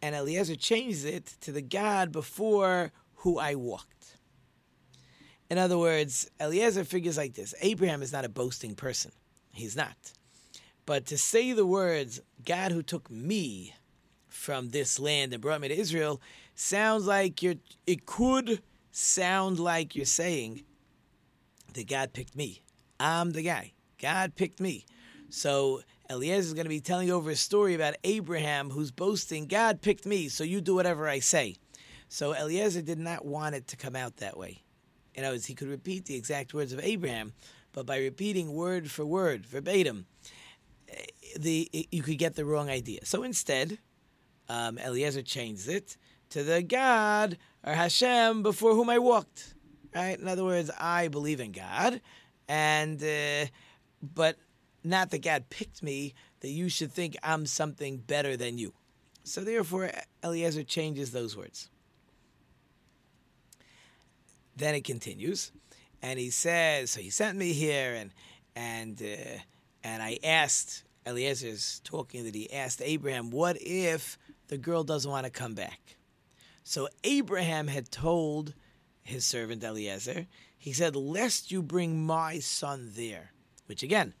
And 0.00 0.14
Eliezer 0.14 0.56
changes 0.56 1.04
it 1.04 1.26
to 1.42 1.52
the 1.52 1.60
God 1.60 2.12
before 2.12 2.92
who 3.16 3.38
I 3.38 3.56
walked. 3.56 4.16
In 5.50 5.58
other 5.58 5.76
words, 5.76 6.30
Eliezer 6.40 6.84
figures 6.84 7.18
like 7.18 7.34
this 7.34 7.54
Abraham 7.60 8.00
is 8.00 8.12
not 8.12 8.24
a 8.24 8.30
boasting 8.30 8.74
person. 8.74 9.12
He's 9.52 9.76
not. 9.76 10.12
But 10.86 11.04
to 11.06 11.18
say 11.18 11.52
the 11.52 11.66
words, 11.66 12.20
God 12.42 12.72
who 12.72 12.82
took 12.82 13.10
me 13.10 13.74
from 14.28 14.70
this 14.70 14.98
land 14.98 15.34
and 15.34 15.42
brought 15.42 15.60
me 15.60 15.68
to 15.68 15.78
Israel, 15.78 16.22
sounds 16.54 17.06
like 17.06 17.42
you're, 17.42 17.56
it 17.86 18.06
could 18.06 18.62
sound 18.92 19.60
like 19.60 19.94
you're 19.94 20.06
saying 20.06 20.64
that 21.74 21.86
God 21.86 22.14
picked 22.14 22.34
me. 22.34 22.62
I'm 22.98 23.32
the 23.32 23.42
guy. 23.42 23.72
God 24.00 24.34
picked 24.34 24.60
me. 24.60 24.84
So 25.28 25.82
Eliezer 26.08 26.48
is 26.48 26.54
going 26.54 26.66
to 26.66 26.70
be 26.70 26.80
telling 26.80 27.10
over 27.10 27.30
a 27.30 27.36
story 27.36 27.74
about 27.74 27.96
Abraham 28.04 28.70
who's 28.70 28.90
boasting, 28.90 29.46
God 29.46 29.82
picked 29.82 30.06
me, 30.06 30.28
so 30.28 30.44
you 30.44 30.60
do 30.60 30.74
whatever 30.74 31.08
I 31.08 31.18
say. 31.18 31.56
So 32.08 32.34
Eliezer 32.34 32.82
did 32.82 32.98
not 32.98 33.24
want 33.24 33.54
it 33.54 33.66
to 33.68 33.76
come 33.76 33.96
out 33.96 34.18
that 34.18 34.36
way. 34.36 34.62
In 35.14 35.24
other 35.24 35.34
words, 35.34 35.46
he 35.46 35.54
could 35.54 35.68
repeat 35.68 36.04
the 36.04 36.14
exact 36.14 36.54
words 36.54 36.72
of 36.72 36.80
Abraham, 36.80 37.32
but 37.72 37.86
by 37.86 37.98
repeating 37.98 38.52
word 38.52 38.90
for 38.90 39.04
word, 39.04 39.46
verbatim, 39.46 40.06
eh, 40.88 41.04
the 41.38 41.68
you 41.90 42.02
could 42.02 42.18
get 42.18 42.36
the 42.36 42.44
wrong 42.44 42.70
idea. 42.70 43.04
So 43.04 43.22
instead, 43.22 43.78
um, 44.48 44.78
Eliezer 44.78 45.22
changed 45.22 45.68
it 45.68 45.96
to 46.30 46.44
the 46.44 46.62
God 46.62 47.38
or 47.64 47.72
Hashem 47.72 48.42
before 48.42 48.74
whom 48.74 48.90
I 48.90 48.98
walked. 48.98 49.54
Right? 49.94 50.18
In 50.18 50.28
other 50.28 50.44
words, 50.44 50.70
I 50.78 51.08
believe 51.08 51.40
in 51.40 51.52
God, 51.52 52.02
and 52.48 53.02
uh, 53.02 53.46
but 54.02 54.36
not 54.84 55.10
that 55.10 55.22
God 55.22 55.50
picked 55.50 55.82
me. 55.82 56.14
That 56.40 56.50
you 56.50 56.68
should 56.68 56.92
think 56.92 57.16
I'm 57.22 57.46
something 57.46 57.98
better 57.98 58.36
than 58.36 58.58
you. 58.58 58.74
So 59.24 59.42
therefore, 59.42 59.90
Eliezer 60.22 60.62
changes 60.62 61.10
those 61.10 61.36
words. 61.36 61.70
Then 64.54 64.74
it 64.74 64.84
continues, 64.84 65.52
and 66.00 66.18
he 66.18 66.30
says, 66.30 66.92
"So 66.92 67.00
he 67.00 67.10
sent 67.10 67.36
me 67.36 67.52
here, 67.52 67.94
and 67.94 68.12
and 68.54 69.02
uh, 69.02 69.40
and 69.82 70.02
I 70.02 70.18
asked." 70.22 70.84
Eliezer's 71.04 71.80
talking 71.84 72.24
that 72.24 72.34
he 72.34 72.52
asked 72.52 72.82
Abraham, 72.84 73.30
"What 73.30 73.56
if 73.60 74.18
the 74.48 74.58
girl 74.58 74.82
doesn't 74.82 75.10
want 75.10 75.24
to 75.24 75.30
come 75.30 75.54
back?" 75.54 75.96
So 76.64 76.88
Abraham 77.04 77.68
had 77.68 77.92
told 77.92 78.54
his 79.02 79.24
servant 79.24 79.62
Eliezer, 79.62 80.26
he 80.58 80.72
said, 80.72 80.96
"Lest 80.96 81.52
you 81.52 81.62
bring 81.62 82.04
my 82.04 82.40
son 82.40 82.92
there," 82.94 83.32
which 83.66 83.82
again, 83.82 84.14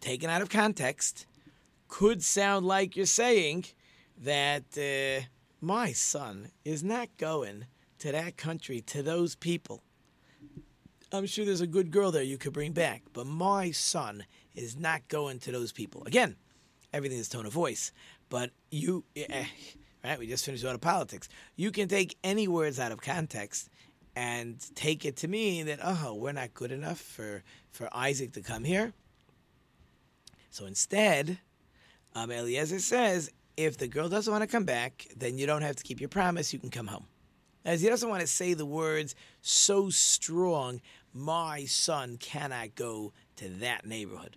taken 0.00 0.30
out 0.30 0.42
of 0.42 0.48
context, 0.48 1.26
could 1.88 2.22
sound 2.22 2.66
like 2.66 2.96
you're 2.96 3.06
saying 3.06 3.64
that 4.22 4.64
uh, 4.76 5.24
my 5.60 5.92
son 5.92 6.50
is 6.64 6.82
not 6.82 7.08
going 7.16 7.66
to 7.98 8.12
that 8.12 8.36
country, 8.36 8.80
to 8.82 9.02
those 9.02 9.34
people. 9.34 9.82
I'm 11.12 11.26
sure 11.26 11.44
there's 11.44 11.62
a 11.62 11.66
good 11.66 11.90
girl 11.90 12.10
there 12.12 12.22
you 12.22 12.38
could 12.38 12.52
bring 12.52 12.72
back, 12.72 13.02
but 13.12 13.26
my 13.26 13.70
son 13.70 14.24
is 14.54 14.76
not 14.76 15.08
going 15.08 15.38
to 15.40 15.52
those 15.52 15.72
people. 15.72 16.04
Again, 16.04 16.36
everything 16.92 17.18
is 17.18 17.28
tone 17.28 17.46
of 17.46 17.52
voice, 17.52 17.92
but 18.28 18.50
you, 18.70 19.04
eh, 19.16 19.46
right? 20.04 20.18
We 20.18 20.26
just 20.26 20.44
finished 20.44 20.64
out 20.64 20.74
of 20.74 20.80
politics. 20.80 21.28
You 21.56 21.70
can 21.70 21.88
take 21.88 22.16
any 22.22 22.46
words 22.46 22.78
out 22.78 22.92
of 22.92 23.00
context 23.00 23.70
and 24.18 24.58
take 24.74 25.04
it 25.04 25.14
to 25.14 25.28
mean 25.28 25.66
that 25.66 25.78
oh, 25.80 26.12
we're 26.14 26.32
not 26.32 26.52
good 26.52 26.72
enough 26.72 26.98
for 26.98 27.44
for 27.70 27.88
Isaac 27.92 28.32
to 28.32 28.42
come 28.42 28.64
here. 28.64 28.92
So 30.50 30.66
instead, 30.66 31.38
um, 32.16 32.32
Eliezer 32.32 32.80
says, 32.80 33.30
if 33.56 33.78
the 33.78 33.86
girl 33.86 34.08
doesn't 34.08 34.32
want 34.32 34.42
to 34.42 34.48
come 34.48 34.64
back, 34.64 35.06
then 35.16 35.38
you 35.38 35.46
don't 35.46 35.62
have 35.62 35.76
to 35.76 35.84
keep 35.84 36.00
your 36.00 36.08
promise. 36.08 36.52
You 36.52 36.58
can 36.58 36.70
come 36.70 36.88
home. 36.88 37.06
As 37.64 37.80
he 37.80 37.88
doesn't 37.88 38.08
want 38.08 38.22
to 38.22 38.26
say 38.26 38.54
the 38.54 38.66
words 38.66 39.14
so 39.40 39.88
strong, 39.88 40.80
my 41.14 41.64
son 41.66 42.16
cannot 42.16 42.74
go 42.74 43.12
to 43.36 43.48
that 43.60 43.86
neighborhood. 43.86 44.34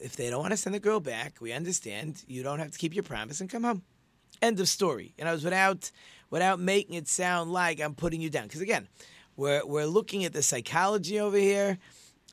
If 0.00 0.14
they 0.14 0.30
don't 0.30 0.40
want 0.40 0.52
to 0.52 0.56
send 0.56 0.74
the 0.74 0.80
girl 0.80 1.00
back, 1.00 1.38
we 1.40 1.52
understand 1.52 2.22
you 2.28 2.44
don't 2.44 2.60
have 2.60 2.70
to 2.70 2.78
keep 2.78 2.94
your 2.94 3.02
promise 3.02 3.40
and 3.40 3.50
come 3.50 3.64
home. 3.64 3.82
End 4.40 4.60
of 4.60 4.68
story. 4.68 5.14
And 5.18 5.28
I 5.28 5.32
was 5.32 5.44
without 5.44 5.90
without 6.30 6.60
making 6.60 6.94
it 6.94 7.08
sound 7.08 7.52
like 7.52 7.80
I'm 7.80 7.94
putting 7.94 8.20
you 8.20 8.30
down. 8.30 8.44
Because 8.44 8.60
again, 8.60 8.88
we're 9.36 9.64
we're 9.64 9.86
looking 9.86 10.24
at 10.24 10.32
the 10.32 10.42
psychology 10.42 11.18
over 11.20 11.36
here, 11.36 11.78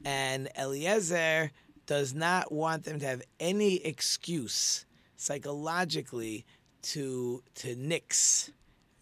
and 0.03 0.49
Eliezer 0.57 1.51
does 1.85 2.13
not 2.13 2.51
want 2.51 2.83
them 2.83 2.99
to 2.99 3.05
have 3.05 3.21
any 3.39 3.77
excuse 3.85 4.85
psychologically 5.15 6.45
to 6.81 7.43
to 7.55 7.75
nix 7.75 8.51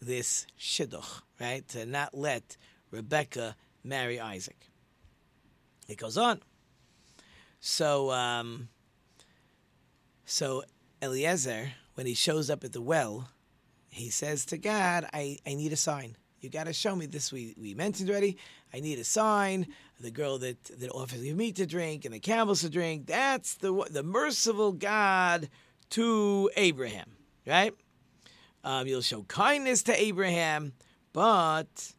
this 0.00 0.46
shidduch, 0.58 1.22
right? 1.40 1.66
To 1.68 1.86
not 1.86 2.14
let 2.14 2.56
Rebecca 2.90 3.56
marry 3.82 4.20
Isaac. 4.20 4.70
It 5.88 5.98
goes 5.98 6.16
on. 6.16 6.40
So, 7.60 8.10
um, 8.10 8.68
so 10.24 10.64
Eliezer, 11.02 11.72
when 11.94 12.06
he 12.06 12.14
shows 12.14 12.50
up 12.50 12.64
at 12.64 12.72
the 12.72 12.82
well, 12.82 13.30
he 13.90 14.10
says 14.10 14.44
to 14.46 14.58
God, 14.58 15.08
"I, 15.12 15.38
I 15.46 15.54
need 15.54 15.72
a 15.72 15.76
sign. 15.76 16.16
You 16.40 16.50
got 16.50 16.64
to 16.64 16.74
show 16.74 16.94
me 16.94 17.06
this. 17.06 17.32
We 17.32 17.54
we 17.58 17.74
mentioned 17.74 18.10
already. 18.10 18.36
I 18.72 18.80
need 18.80 18.98
a 18.98 19.04
sign. 19.04 19.66
The 19.98 20.10
girl 20.10 20.38
that 20.38 20.62
that 20.64 20.90
offers 20.90 21.20
me 21.20 21.32
meat 21.32 21.56
to 21.56 21.66
drink 21.66 22.04
and 22.04 22.12
the 22.12 22.20
camels 22.20 22.60
to 22.60 22.68
drink. 22.68 23.06
That's 23.06 23.54
the 23.54 23.72
the 23.90 24.02
merciful 24.02 24.72
God 24.72 25.48
to 25.90 26.50
Abraham, 26.56 27.16
right? 27.46 27.72
Um, 28.62 28.86
you'll 28.86 29.00
show 29.00 29.22
kindness 29.22 29.82
to 29.84 29.98
Abraham, 29.98 30.72
but 31.12 31.94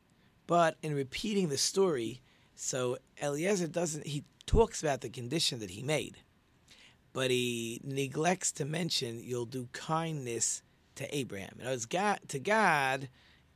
but 0.45 0.77
in 0.83 0.93
repeating 0.93 1.49
the 1.49 1.57
story, 1.57 2.21
so 2.55 2.97
Eliezer 3.21 3.67
doesn't. 3.67 4.05
He 4.05 4.25
talks 4.45 4.83
about 4.83 5.01
the 5.01 5.09
condition 5.09 5.59
that 5.59 5.71
he 5.71 5.81
made, 5.81 6.17
but 7.15 7.31
he 7.31 7.79
neglects 7.81 8.51
to 8.51 8.65
mention 8.65 9.21
you'll 9.23 9.45
do 9.45 9.69
kindness 9.71 10.61
to 10.95 11.15
Abraham. 11.15 11.57
And 11.63 11.89
God 11.89 12.19
to 12.27 12.39
God. 12.39 13.07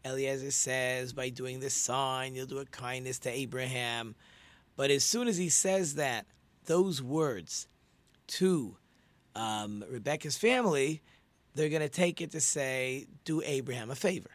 Eliezer 0.06 0.52
says, 0.52 1.12
by 1.12 1.28
doing 1.28 1.60
this 1.60 1.74
sign, 1.74 2.36
you'll 2.36 2.46
do 2.46 2.60
a 2.60 2.66
kindness 2.66 3.20
to 3.20 3.30
Abraham. 3.30 4.16
But 4.78 4.92
as 4.92 5.04
soon 5.04 5.28
as 5.28 5.38
he 5.38 5.50
says 5.50 5.96
that, 5.96 6.26
those 6.68 7.04
words 7.04 7.68
to 8.28 8.78
um, 9.36 9.84
Rebecca's 9.90 10.38
family, 10.38 11.02
they're 11.54 11.68
going 11.68 11.82
to 11.82 11.90
take 11.90 12.22
it 12.22 12.32
to 12.32 12.40
say, 12.40 13.08
"Do 13.26 13.42
Abraham 13.44 13.92
a 13.92 13.96
favor." 13.96 14.30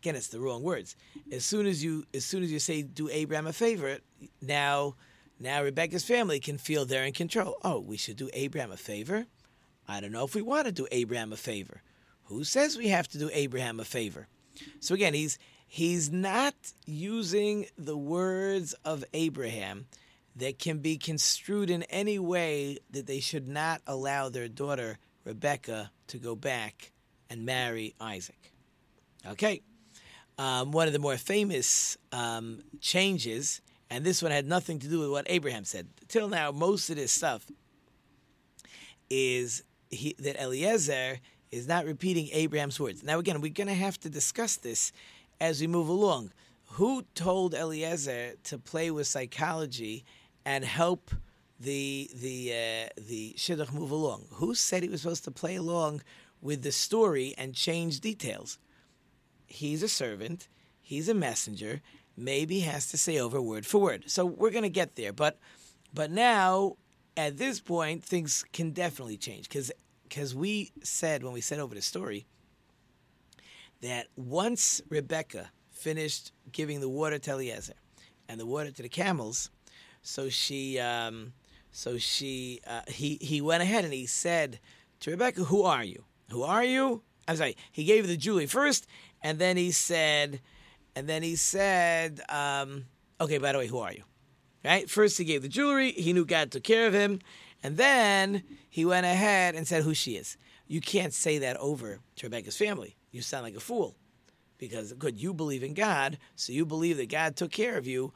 Again, 0.00 0.14
it's 0.14 0.28
the 0.28 0.38
wrong 0.38 0.62
words. 0.62 0.94
As 1.32 1.44
soon 1.44 1.66
as 1.66 1.82
you, 1.82 2.04
as 2.14 2.24
soon 2.24 2.44
as 2.44 2.52
you 2.52 2.60
say, 2.60 2.82
"Do 2.82 3.08
Abraham 3.10 3.48
a 3.48 3.52
favor," 3.52 3.98
now, 4.40 4.94
now 5.38 5.62
Rebecca's 5.62 6.04
family 6.04 6.40
can 6.40 6.58
feel 6.58 6.84
they're 6.84 7.04
in 7.04 7.12
control. 7.12 7.56
Oh, 7.62 7.80
we 7.80 7.96
should 7.96 8.16
do 8.16 8.30
Abraham 8.32 8.72
a 8.72 8.76
favor. 8.76 9.26
I 9.86 10.00
don't 10.00 10.12
know 10.12 10.24
if 10.24 10.34
we 10.34 10.42
want 10.42 10.66
to 10.66 10.72
do 10.72 10.86
Abraham 10.90 11.32
a 11.32 11.36
favor. 11.36 11.82
Who 12.24 12.44
says 12.44 12.76
we 12.76 12.88
have 12.88 13.08
to 13.08 13.18
do 13.18 13.30
Abraham 13.32 13.80
a 13.80 13.84
favor? 13.84 14.28
So 14.80 14.94
again, 14.94 15.14
he's 15.14 15.38
he's 15.66 16.10
not 16.10 16.54
using 16.86 17.66
the 17.76 17.96
words 17.96 18.74
of 18.84 19.04
Abraham 19.12 19.86
that 20.36 20.58
can 20.58 20.78
be 20.78 20.96
construed 20.96 21.70
in 21.70 21.82
any 21.84 22.18
way 22.18 22.78
that 22.90 23.06
they 23.06 23.20
should 23.20 23.46
not 23.46 23.82
allow 23.86 24.28
their 24.28 24.48
daughter 24.48 24.98
Rebecca 25.24 25.90
to 26.08 26.18
go 26.18 26.34
back 26.34 26.92
and 27.30 27.44
marry 27.44 27.94
Isaac. 28.00 28.52
Okay. 29.26 29.62
Um, 30.36 30.72
one 30.72 30.86
of 30.86 30.92
the 30.92 30.98
more 30.98 31.16
famous 31.16 31.96
um, 32.12 32.62
changes, 32.80 33.60
and 33.90 34.04
this 34.04 34.22
one 34.22 34.32
had 34.32 34.46
nothing 34.46 34.78
to 34.80 34.88
do 34.88 35.00
with 35.00 35.10
what 35.10 35.26
Abraham 35.28 35.64
said. 35.64 35.88
Till 36.08 36.28
now, 36.28 36.50
most 36.50 36.90
of 36.90 36.96
this 36.96 37.12
stuff 37.12 37.46
is 39.10 39.62
he, 39.90 40.14
that 40.18 40.40
Eliezer 40.40 41.18
is 41.50 41.68
not 41.68 41.84
repeating 41.84 42.28
Abraham's 42.32 42.80
words. 42.80 43.02
Now, 43.02 43.18
again, 43.18 43.40
we're 43.40 43.52
going 43.52 43.68
to 43.68 43.74
have 43.74 43.98
to 44.00 44.10
discuss 44.10 44.56
this 44.56 44.92
as 45.40 45.60
we 45.60 45.66
move 45.66 45.88
along. 45.88 46.32
Who 46.72 47.04
told 47.14 47.54
Eliezer 47.54 48.32
to 48.44 48.58
play 48.58 48.90
with 48.90 49.06
psychology 49.06 50.04
and 50.44 50.64
help 50.64 51.12
the 51.60 52.10
the 52.12 52.52
uh, 52.52 52.88
the 52.96 53.34
shidduch 53.36 53.72
move 53.72 53.92
along? 53.92 54.26
Who 54.32 54.54
said 54.54 54.82
he 54.82 54.88
was 54.88 55.02
supposed 55.02 55.24
to 55.24 55.30
play 55.30 55.54
along 55.54 56.02
with 56.40 56.62
the 56.62 56.72
story 56.72 57.34
and 57.38 57.54
change 57.54 58.00
details? 58.00 58.58
He's 59.46 59.82
a 59.84 59.88
servant. 59.88 60.48
He's 60.80 61.08
a 61.08 61.14
messenger. 61.14 61.80
Maybe 62.16 62.60
has 62.60 62.88
to 62.90 62.98
say 62.98 63.18
over 63.18 63.40
word 63.40 63.66
for 63.66 63.80
word. 63.80 64.04
So 64.06 64.24
we're 64.24 64.50
going 64.50 64.62
to 64.62 64.68
get 64.68 64.96
there, 64.96 65.12
but 65.12 65.38
but 65.92 66.10
now 66.10 66.76
at 67.16 67.36
this 67.36 67.60
point 67.60 68.04
things 68.04 68.44
can 68.52 68.70
definitely 68.70 69.16
change 69.16 69.48
because 69.48 69.72
because 70.04 70.34
we 70.34 70.72
said 70.82 71.22
when 71.22 71.32
we 71.32 71.40
said 71.40 71.58
over 71.58 71.74
the 71.74 71.82
story 71.82 72.26
that 73.80 74.06
once 74.16 74.80
Rebecca 74.88 75.50
finished 75.70 76.32
giving 76.52 76.80
the 76.80 76.88
water 76.88 77.18
to 77.18 77.30
Eliezer 77.32 77.74
and 78.28 78.40
the 78.40 78.46
water 78.46 78.70
to 78.70 78.82
the 78.82 78.88
camels, 78.88 79.50
so 80.02 80.28
she 80.28 80.78
um, 80.78 81.32
so 81.74 81.98
she, 81.98 82.60
uh, 82.68 82.82
he, 82.86 83.18
he 83.20 83.40
went 83.40 83.60
ahead 83.60 83.84
and 83.84 83.92
he 83.92 84.06
said 84.06 84.60
to 85.00 85.10
Rebecca, 85.10 85.42
"Who 85.42 85.64
are 85.64 85.82
you? 85.82 86.04
Who 86.30 86.44
are 86.44 86.64
you?" 86.64 87.02
I'm 87.26 87.36
sorry. 87.36 87.56
He 87.72 87.82
gave 87.82 88.06
the 88.06 88.16
Julie 88.16 88.46
first, 88.46 88.86
and 89.22 89.40
then 89.40 89.56
he 89.56 89.72
said, 89.72 90.40
and 90.96 91.08
then 91.08 91.22
he 91.22 91.36
said, 91.36 92.20
um, 92.28 92.86
"Okay, 93.20 93.38
by 93.38 93.52
the 93.52 93.58
way, 93.58 93.66
who 93.66 93.78
are 93.78 93.92
you?" 93.92 94.04
Right? 94.64 94.88
First, 94.88 95.18
he 95.18 95.24
gave 95.24 95.42
the 95.42 95.48
jewelry. 95.48 95.92
He 95.92 96.12
knew 96.12 96.24
God 96.24 96.50
took 96.50 96.62
care 96.62 96.86
of 96.86 96.94
him, 96.94 97.20
and 97.62 97.76
then 97.76 98.42
he 98.70 98.84
went 98.84 99.04
ahead 99.06 99.54
and 99.54 99.68
said 99.68 99.82
who 99.82 99.94
she 99.94 100.16
is. 100.16 100.36
You 100.66 100.80
can't 100.80 101.12
say 101.12 101.38
that 101.38 101.58
over 101.58 102.00
to 102.16 102.26
Rebecca's 102.26 102.56
family. 102.56 102.96
You 103.10 103.20
sound 103.20 103.44
like 103.44 103.56
a 103.56 103.60
fool, 103.60 103.96
because 104.56 104.92
good, 104.94 105.20
you 105.20 105.34
believe 105.34 105.62
in 105.62 105.74
God, 105.74 106.18
so 106.34 106.52
you 106.52 106.64
believe 106.64 106.96
that 106.96 107.10
God 107.10 107.36
took 107.36 107.50
care 107.52 107.76
of 107.76 107.86
you, 107.86 108.12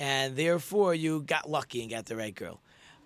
and 0.00 0.34
therefore 0.36 0.94
you 0.94 1.22
got 1.22 1.48
lucky 1.48 1.80
and 1.80 1.90
got 1.90 2.06
the 2.06 2.16
right 2.16 2.34
girl. 2.34 2.60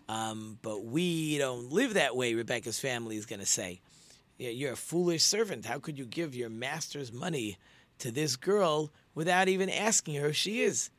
Um, 0.09 0.59
but 0.63 0.85
we 0.85 1.37
don't 1.37 1.71
live 1.71 1.95
that 1.95 2.17
way. 2.17 2.33
Rebecca's 2.35 2.79
family 2.79 3.17
is 3.17 3.27
going 3.27 3.41
to 3.41 3.47
say, 3.47 3.81
"You're 4.39 4.73
a 4.73 4.77
foolish 4.77 5.23
servant. 5.23 5.67
How 5.67 5.79
could 5.79 5.99
you 5.99 6.07
give 6.07 6.35
your 6.35 6.49
master's 6.49 7.13
money 7.13 7.59
to 7.99 8.11
this 8.11 8.37
girl 8.37 8.91
without 9.17 9.49
even 9.49 9.69
asking 9.69 10.15
her 10.15 10.29
who 10.29 10.33
she 10.33 10.61
is?" 10.61 10.91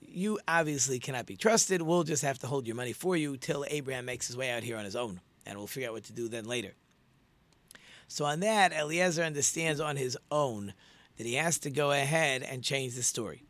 you 0.00 0.38
obviously 0.48 0.98
cannot 0.98 1.26
be 1.26 1.36
trusted. 1.36 1.82
We'll 1.82 2.04
just 2.04 2.22
have 2.22 2.38
to 2.40 2.46
hold 2.46 2.66
your 2.66 2.76
money 2.76 2.92
for 2.92 3.16
you 3.16 3.36
till 3.36 3.64
Abraham 3.68 4.06
makes 4.06 4.26
his 4.26 4.36
way 4.36 4.50
out 4.50 4.62
here 4.62 4.76
on 4.76 4.84
his 4.84 4.96
own, 4.96 5.20
and 5.46 5.58
we'll 5.58 5.66
figure 5.66 5.88
out 5.88 5.94
what 5.94 6.04
to 6.04 6.12
do 6.12 6.28
then 6.28 6.46
later. 6.46 6.74
So, 8.08 8.24
on 8.24 8.40
that, 8.40 8.72
Eliezer 8.72 9.22
understands 9.22 9.80
on 9.80 9.96
his 9.96 10.16
own 10.30 10.72
that 11.18 11.26
he 11.26 11.34
has 11.34 11.58
to 11.58 11.70
go 11.70 11.92
ahead 11.92 12.42
and 12.42 12.62
change 12.62 12.94
the 12.94 13.02
story. 13.02 13.42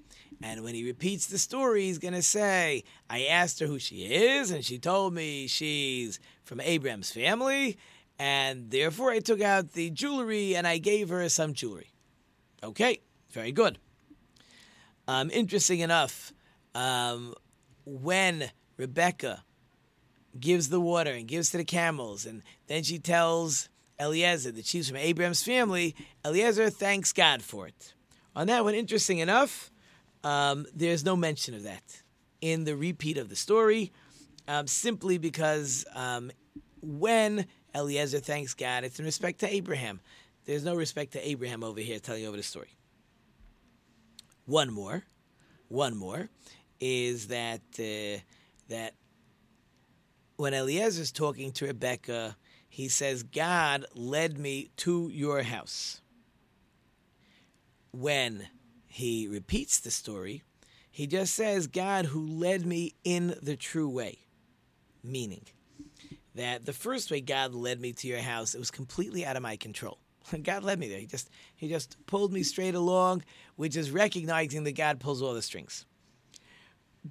And 0.42 0.62
when 0.62 0.74
he 0.74 0.84
repeats 0.84 1.26
the 1.26 1.38
story, 1.38 1.82
he's 1.82 1.98
going 1.98 2.14
to 2.14 2.22
say, 2.22 2.84
I 3.08 3.24
asked 3.24 3.60
her 3.60 3.66
who 3.66 3.78
she 3.78 4.04
is, 4.04 4.50
and 4.50 4.64
she 4.64 4.78
told 4.78 5.14
me 5.14 5.46
she's 5.46 6.18
from 6.44 6.60
Abraham's 6.60 7.12
family, 7.12 7.76
and 8.18 8.70
therefore 8.70 9.10
I 9.10 9.20
took 9.20 9.40
out 9.40 9.72
the 9.72 9.90
jewelry 9.90 10.56
and 10.56 10.66
I 10.66 10.78
gave 10.78 11.08
her 11.08 11.28
some 11.28 11.54
jewelry. 11.54 11.92
Okay, 12.62 13.00
very 13.30 13.52
good. 13.52 13.78
Um, 15.08 15.30
interesting 15.30 15.80
enough, 15.80 16.34
um, 16.74 17.34
when 17.86 18.50
Rebecca 18.76 19.42
gives 20.38 20.68
the 20.68 20.80
water 20.80 21.10
and 21.10 21.26
gives 21.26 21.50
to 21.50 21.56
the 21.56 21.64
camels, 21.64 22.26
and 22.26 22.42
then 22.66 22.82
she 22.82 22.98
tells 22.98 23.70
Eliezer 23.99 24.52
the 24.52 24.62
she's 24.62 24.86
from 24.86 24.99
Abraham's 24.99 25.42
family, 25.42 25.97
Eliezer 26.26 26.68
thanks 26.68 27.14
God 27.14 27.42
for 27.42 27.66
it. 27.66 27.94
On 28.36 28.47
that 28.49 28.64
one, 28.64 28.75
interesting 28.75 29.18
enough, 29.18 29.71
um, 30.23 30.66
there's 30.75 31.06
no 31.06 31.16
mention 31.16 31.54
of 31.54 31.62
that 31.62 32.02
in 32.42 32.64
the 32.64 32.76
repeat 32.76 33.16
of 33.16 33.30
the 33.30 33.36
story, 33.36 33.90
um, 34.47 34.66
simply 34.66 35.16
because 35.16 35.86
um, 35.94 36.30
when 36.82 37.47
Eliezer 37.75 38.21
thanks 38.21 38.52
God, 38.52 38.84
it's 38.84 38.99
in 38.99 39.06
respect 39.06 39.40
to 39.40 39.52
Abraham. 39.52 40.00
There's 40.44 40.64
no 40.64 40.75
respect 40.75 41.14
to 41.14 41.28
Abraham 41.28 41.64
over 41.64 41.80
here 41.80 41.99
telling 41.99 42.26
over 42.26 42.36
the 42.36 42.42
story. 42.42 42.77
One 44.49 44.73
more, 44.73 45.04
one 45.69 45.95
more 45.95 46.30
is 46.80 47.28
that 47.28 47.61
uh, 47.78 48.23
that 48.69 48.95
when 50.37 50.54
Eliezer 50.54 51.02
is 51.02 51.13
talking 51.13 51.52
to 51.52 51.67
Rebecca, 51.67 52.34
he 52.67 52.89
says, 52.89 53.23
"God 53.23 53.84
led 53.95 54.39
me 54.39 54.71
to 54.78 55.11
your 55.11 55.43
house." 55.43 56.00
When 57.91 58.49
he 58.87 59.28
repeats 59.28 59.80
the 59.80 59.91
story, 59.91 60.45
he 60.91 61.06
just 61.06 61.34
says, 61.34 61.67
"God 61.67 62.06
who 62.06 62.26
led 62.26 62.65
me 62.65 62.95
in 63.04 63.37
the 63.43 63.54
true 63.54 63.91
way," 63.91 64.21
meaning 65.02 65.45
that 66.34 66.65
the 66.65 66.73
first 66.73 67.11
way 67.11 67.21
God 67.21 67.52
led 67.52 67.82
me 67.82 67.93
to 67.93 68.08
your 68.08 68.23
house, 68.23 68.54
it 68.54 68.58
was 68.58 68.71
completely 68.71 69.26
out 69.26 69.37
of 69.37 69.43
my 69.43 69.58
control. 69.58 69.99
God 70.43 70.64
led 70.64 70.78
me 70.78 70.88
there. 70.88 70.99
He 70.99 71.06
just 71.06 71.30
he 71.56 71.69
just 71.69 71.97
pulled 72.06 72.32
me 72.32 72.43
straight 72.43 72.75
along, 72.75 73.25
which 73.56 73.76
is 73.76 73.91
recognizing 73.91 74.64
that 74.64 74.76
God 74.76 75.00
pulls 75.00 75.23
all 75.23 75.34
the 75.34 75.43
strings. 75.43 75.86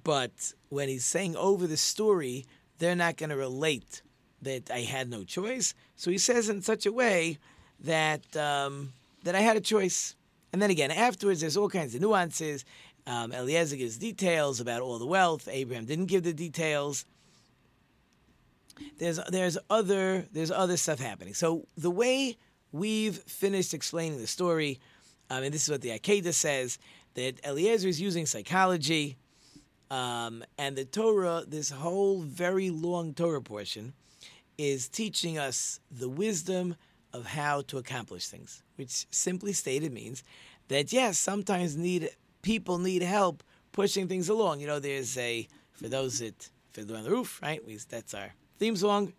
But 0.04 0.52
when 0.68 0.88
he's 0.88 1.04
saying 1.04 1.36
over 1.36 1.66
the 1.66 1.76
story, 1.76 2.46
they're 2.78 2.94
not 2.94 3.16
going 3.16 3.30
to 3.30 3.36
relate 3.36 4.02
that 4.42 4.70
I 4.70 4.80
had 4.80 5.10
no 5.10 5.24
choice. 5.24 5.74
So 5.96 6.10
he 6.10 6.18
says 6.18 6.48
in 6.48 6.62
such 6.62 6.86
a 6.86 6.92
way 6.92 7.38
that 7.80 8.36
um, 8.36 8.92
that 9.24 9.34
I 9.34 9.40
had 9.40 9.56
a 9.56 9.60
choice. 9.60 10.14
And 10.52 10.62
then 10.62 10.70
again, 10.70 10.90
afterwards, 10.90 11.40
there's 11.40 11.56
all 11.56 11.68
kinds 11.68 11.94
of 11.94 12.00
nuances. 12.00 12.64
Um, 13.06 13.32
Eliezer 13.32 13.76
gives 13.76 13.96
details 13.96 14.60
about 14.60 14.82
all 14.82 14.98
the 14.98 15.06
wealth. 15.06 15.48
Abraham 15.50 15.84
didn't 15.84 16.06
give 16.06 16.22
the 16.22 16.32
details. 16.32 17.04
There's 18.98 19.18
there's 19.30 19.58
other 19.68 20.26
there's 20.32 20.50
other 20.50 20.76
stuff 20.76 21.00
happening. 21.00 21.34
So 21.34 21.66
the 21.76 21.90
way 21.90 22.36
we've 22.72 23.16
finished 23.18 23.74
explaining 23.74 24.18
the 24.18 24.26
story, 24.26 24.80
um, 25.30 25.42
and 25.42 25.52
this 25.52 25.64
is 25.64 25.70
what 25.70 25.82
the 25.82 25.90
Akedah 25.90 26.34
says 26.34 26.78
that 27.14 27.44
Eliezer 27.44 27.88
is 27.88 28.00
using 28.00 28.26
psychology 28.26 29.16
um, 29.90 30.44
and 30.58 30.76
the 30.76 30.84
Torah, 30.84 31.44
this 31.46 31.70
whole 31.70 32.20
very 32.20 32.70
long 32.70 33.14
Torah 33.14 33.40
portion, 33.40 33.94
is 34.58 34.88
teaching 34.88 35.38
us 35.38 35.80
the 35.90 36.08
wisdom 36.08 36.76
of 37.12 37.26
how 37.26 37.62
to 37.62 37.78
accomplish 37.78 38.26
things, 38.26 38.62
which 38.76 39.06
simply 39.10 39.52
stated 39.52 39.92
means 39.92 40.22
that 40.68 40.92
yes, 40.92 41.16
sometimes 41.16 41.76
need 41.76 42.10
people 42.42 42.78
need 42.78 43.02
help 43.02 43.42
pushing 43.72 44.08
things 44.08 44.28
along. 44.28 44.60
You 44.60 44.66
know, 44.66 44.78
there's 44.78 45.16
a 45.16 45.48
for 45.72 45.88
those 45.88 46.18
that 46.18 46.50
Fiddler 46.72 46.98
on 46.98 47.04
the 47.04 47.10
Roof, 47.10 47.40
right? 47.42 47.64
We, 47.64 47.78
that's 47.88 48.12
our 48.14 48.34
theme 48.58 48.76
song. 48.76 49.14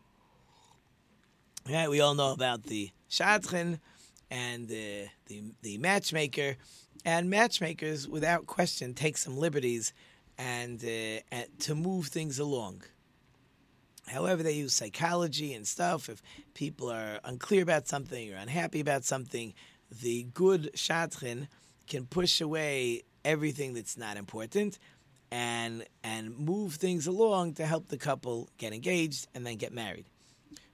Right, 1.69 1.89
we 1.89 1.99
all 1.99 2.15
know 2.15 2.31
about 2.31 2.63
the 2.63 2.91
Shadchan 3.09 3.79
and 4.31 4.67
the, 4.67 5.07
the 5.25 5.43
the 5.61 5.77
matchmaker, 5.79 6.55
and 7.05 7.29
matchmakers, 7.29 8.07
without 8.07 8.45
question, 8.45 8.93
take 8.93 9.17
some 9.17 9.37
liberties 9.37 9.93
and, 10.37 10.83
uh, 10.83 11.21
and 11.31 11.47
to 11.59 11.75
move 11.75 12.07
things 12.07 12.39
along. 12.39 12.83
However, 14.07 14.43
they 14.43 14.53
use 14.53 14.73
psychology 14.73 15.53
and 15.53 15.67
stuff. 15.67 16.09
If 16.09 16.21
people 16.53 16.89
are 16.91 17.19
unclear 17.23 17.61
about 17.61 17.87
something 17.87 18.33
or 18.33 18.37
unhappy 18.37 18.79
about 18.79 19.05
something, 19.05 19.53
the 20.01 20.23
good 20.33 20.71
shadchan 20.75 21.47
can 21.87 22.05
push 22.05 22.41
away 22.41 23.03
everything 23.23 23.73
that's 23.73 23.97
not 23.97 24.17
important 24.17 24.79
and 25.31 25.85
and 26.03 26.37
move 26.37 26.75
things 26.75 27.05
along 27.05 27.53
to 27.53 27.65
help 27.65 27.87
the 27.87 27.97
couple 27.97 28.49
get 28.57 28.73
engaged 28.73 29.27
and 29.35 29.45
then 29.45 29.57
get 29.57 29.73
married. 29.73 30.05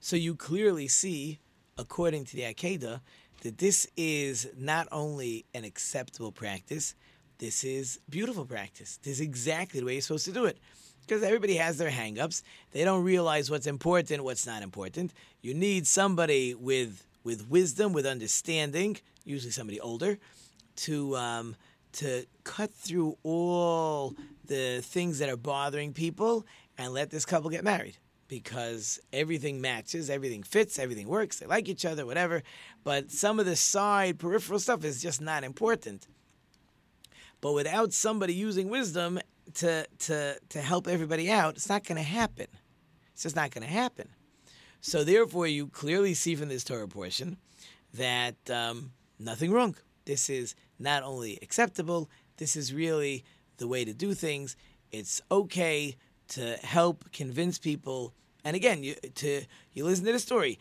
So 0.00 0.16
you 0.16 0.34
clearly 0.34 0.88
see, 0.88 1.40
according 1.78 2.24
to 2.26 2.36
the 2.36 2.42
Akedah, 2.42 3.00
that 3.42 3.58
this 3.58 3.86
is 3.96 4.48
not 4.56 4.88
only 4.90 5.44
an 5.54 5.64
acceptable 5.64 6.32
practice, 6.32 6.94
this 7.38 7.64
is 7.64 8.00
beautiful 8.08 8.46
practice. 8.46 8.98
This 9.02 9.14
is 9.14 9.20
exactly 9.20 9.80
the 9.80 9.86
way 9.86 9.92
you're 9.94 10.02
supposed 10.02 10.24
to 10.24 10.32
do 10.32 10.46
it. 10.46 10.58
Because 11.02 11.22
everybody 11.22 11.54
has 11.56 11.78
their 11.78 11.90
hangups. 11.90 12.42
They 12.72 12.82
don't 12.82 13.04
realize 13.04 13.50
what's 13.50 13.66
important, 13.66 14.24
what's 14.24 14.46
not 14.46 14.62
important. 14.62 15.12
You 15.40 15.54
need 15.54 15.86
somebody 15.86 16.54
with 16.54 17.04
with 17.22 17.48
wisdom, 17.48 17.92
with 17.92 18.06
understanding, 18.06 18.96
usually 19.24 19.50
somebody 19.50 19.80
older, 19.80 20.18
to 20.76 21.16
um, 21.16 21.56
to 21.92 22.26
cut 22.42 22.72
through 22.72 23.18
all 23.22 24.14
the 24.46 24.80
things 24.82 25.18
that 25.18 25.28
are 25.28 25.36
bothering 25.36 25.92
people 25.92 26.44
and 26.76 26.92
let 26.92 27.10
this 27.10 27.24
couple 27.24 27.50
get 27.50 27.62
married 27.62 27.98
because 28.28 28.98
everything 29.12 29.60
matches, 29.60 30.10
everything 30.10 30.42
fits, 30.42 30.78
everything 30.78 31.08
works. 31.08 31.38
They 31.38 31.46
like 31.46 31.68
each 31.68 31.84
other, 31.84 32.06
whatever. 32.06 32.42
But 32.84 33.10
some 33.10 33.38
of 33.38 33.46
the 33.46 33.56
side 33.56 34.18
peripheral 34.18 34.58
stuff 34.58 34.84
is 34.84 35.02
just 35.02 35.20
not 35.20 35.44
important. 35.44 36.08
But 37.40 37.52
without 37.52 37.92
somebody 37.92 38.34
using 38.34 38.68
wisdom 38.68 39.20
to 39.54 39.86
to 40.00 40.36
to 40.48 40.60
help 40.60 40.88
everybody 40.88 41.30
out, 41.30 41.54
it's 41.56 41.68
not 41.68 41.84
going 41.84 41.98
to 41.98 42.08
happen. 42.08 42.46
It's 43.12 43.22
just 43.22 43.36
not 43.36 43.50
going 43.50 43.66
to 43.66 43.72
happen. 43.72 44.08
So 44.80 45.04
therefore, 45.04 45.46
you 45.46 45.68
clearly 45.68 46.14
see 46.14 46.34
from 46.34 46.48
this 46.48 46.64
Torah 46.64 46.88
portion 46.88 47.38
that 47.94 48.36
um, 48.50 48.92
nothing 49.18 49.50
wrong. 49.50 49.76
This 50.04 50.30
is 50.30 50.54
not 50.78 51.02
only 51.02 51.38
acceptable. 51.42 52.08
This 52.36 52.56
is 52.56 52.72
really 52.72 53.24
the 53.56 53.66
way 53.66 53.84
to 53.84 53.92
do 53.92 54.14
things. 54.14 54.56
It's 54.92 55.20
okay 55.30 55.96
to 56.28 56.56
help 56.56 57.10
convince 57.12 57.58
people. 57.58 58.12
And 58.44 58.56
again, 58.56 58.82
you 58.82 58.94
to 59.16 59.42
you 59.72 59.84
listen 59.84 60.04
to 60.06 60.12
the 60.12 60.18
story. 60.18 60.58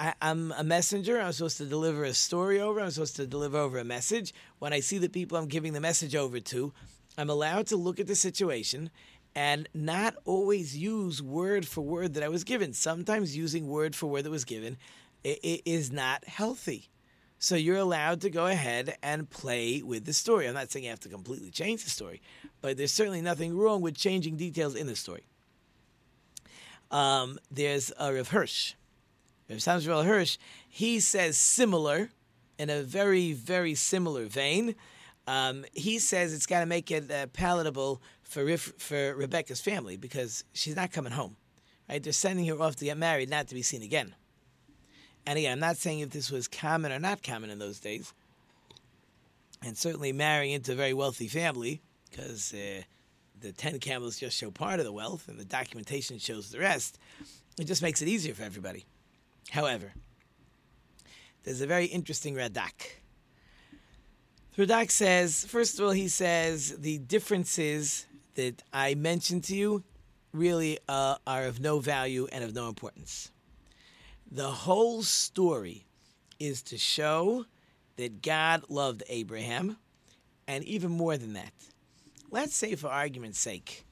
I, 0.00 0.14
am 0.20 0.52
a 0.56 0.64
messenger. 0.64 1.20
I'm 1.20 1.32
supposed 1.32 1.58
to 1.58 1.64
deliver 1.64 2.02
a 2.04 2.12
story 2.12 2.60
over. 2.60 2.80
I'm 2.80 2.90
supposed 2.90 3.16
to 3.16 3.26
deliver 3.26 3.58
over 3.58 3.78
a 3.78 3.84
message. 3.84 4.34
When 4.58 4.72
I 4.72 4.80
see 4.80 4.98
the 4.98 5.08
people 5.08 5.38
I'm 5.38 5.46
giving 5.46 5.72
the 5.72 5.80
message 5.80 6.16
over 6.16 6.40
to, 6.40 6.72
I'm 7.16 7.30
allowed 7.30 7.68
to 7.68 7.76
look 7.76 8.00
at 8.00 8.08
the 8.08 8.16
situation 8.16 8.90
and 9.36 9.68
not 9.74 10.16
always 10.24 10.76
use 10.76 11.22
word 11.22 11.66
for 11.66 11.82
word 11.82 12.14
that 12.14 12.24
I 12.24 12.28
was 12.28 12.42
given. 12.42 12.72
Sometimes 12.72 13.36
using 13.36 13.68
word 13.68 13.94
for 13.94 14.08
word 14.08 14.24
that 14.24 14.30
was 14.30 14.44
given 14.44 14.78
it, 15.24 15.38
it 15.42 15.62
is 15.64 15.92
not 15.92 16.24
healthy. 16.24 16.88
So 17.38 17.54
you're 17.54 17.76
allowed 17.76 18.20
to 18.22 18.30
go 18.30 18.46
ahead 18.46 18.96
and 19.02 19.30
play 19.30 19.82
with 19.82 20.04
the 20.04 20.12
story. 20.12 20.48
I'm 20.48 20.54
not 20.54 20.70
saying 20.70 20.84
you 20.84 20.90
have 20.90 21.00
to 21.00 21.08
completely 21.08 21.50
change 21.50 21.84
the 21.84 21.90
story, 21.90 22.20
but 22.60 22.76
there's 22.76 22.90
certainly 22.90 23.22
nothing 23.22 23.56
wrong 23.56 23.80
with 23.80 23.96
changing 23.96 24.36
details 24.36 24.74
in 24.74 24.86
the 24.88 24.96
story. 24.96 25.24
Um, 26.90 27.38
there's 27.50 27.92
a 27.98 28.12
Rav 28.12 28.28
Hirsch 28.28 28.74
Rav 29.48 29.62
Samson 29.62 29.90
Raphael 29.90 30.04
Hirsch, 30.04 30.38
he 30.68 31.00
says 31.00 31.38
similar, 31.38 32.10
in 32.58 32.70
a 32.70 32.82
very, 32.82 33.32
very 33.32 33.74
similar 33.74 34.24
vein. 34.24 34.74
Um, 35.26 35.64
he 35.72 35.98
says 35.98 36.34
it's 36.34 36.46
got 36.46 36.60
to 36.60 36.66
make 36.66 36.90
it 36.90 37.10
uh, 37.10 37.26
palatable 37.28 38.02
for 38.22 38.56
for 38.56 39.14
Rebecca's 39.14 39.60
family 39.60 39.96
because 39.96 40.44
she's 40.52 40.76
not 40.76 40.92
coming 40.92 41.12
home. 41.12 41.36
Right? 41.88 42.02
They're 42.02 42.12
sending 42.12 42.46
her 42.46 42.60
off 42.60 42.76
to 42.76 42.84
get 42.84 42.98
married, 42.98 43.30
not 43.30 43.48
to 43.48 43.54
be 43.54 43.62
seen 43.62 43.82
again. 43.82 44.14
And 45.28 45.36
again, 45.36 45.52
I'm 45.52 45.60
not 45.60 45.76
saying 45.76 46.00
if 46.00 46.08
this 46.08 46.30
was 46.30 46.48
common 46.48 46.90
or 46.90 46.98
not 46.98 47.22
common 47.22 47.50
in 47.50 47.58
those 47.58 47.80
days. 47.80 48.14
And 49.62 49.76
certainly 49.76 50.10
marrying 50.10 50.54
into 50.54 50.72
a 50.72 50.74
very 50.74 50.94
wealthy 50.94 51.28
family, 51.28 51.82
because 52.08 52.54
uh, 52.54 52.80
the 53.38 53.52
ten 53.52 53.78
camels 53.78 54.18
just 54.18 54.38
show 54.38 54.50
part 54.50 54.80
of 54.80 54.86
the 54.86 54.92
wealth, 54.92 55.28
and 55.28 55.38
the 55.38 55.44
documentation 55.44 56.18
shows 56.18 56.50
the 56.50 56.60
rest. 56.60 56.98
It 57.60 57.64
just 57.64 57.82
makes 57.82 58.00
it 58.00 58.08
easier 58.08 58.32
for 58.32 58.42
everybody. 58.42 58.86
However, 59.50 59.92
there's 61.44 61.60
a 61.60 61.66
very 61.66 61.84
interesting 61.84 62.34
Radak. 62.34 63.02
The 64.56 64.64
Radak 64.64 64.90
says, 64.90 65.44
first 65.44 65.78
of 65.78 65.84
all, 65.84 65.90
he 65.90 66.08
says 66.08 66.74
the 66.78 66.96
differences 66.96 68.06
that 68.36 68.62
I 68.72 68.94
mentioned 68.94 69.44
to 69.44 69.54
you 69.54 69.84
really 70.32 70.78
uh, 70.88 71.16
are 71.26 71.44
of 71.44 71.60
no 71.60 71.80
value 71.80 72.28
and 72.32 72.42
of 72.42 72.54
no 72.54 72.70
importance. 72.70 73.30
The 74.30 74.50
whole 74.50 75.02
story 75.02 75.86
is 76.38 76.62
to 76.64 76.78
show 76.78 77.46
that 77.96 78.22
God 78.22 78.64
loved 78.68 79.02
Abraham, 79.08 79.78
and 80.46 80.62
even 80.64 80.90
more 80.90 81.16
than 81.16 81.32
that. 81.32 81.52
Let's 82.30 82.54
say, 82.54 82.74
for 82.74 82.88
argument's 82.88 83.38
sake, 83.38 83.84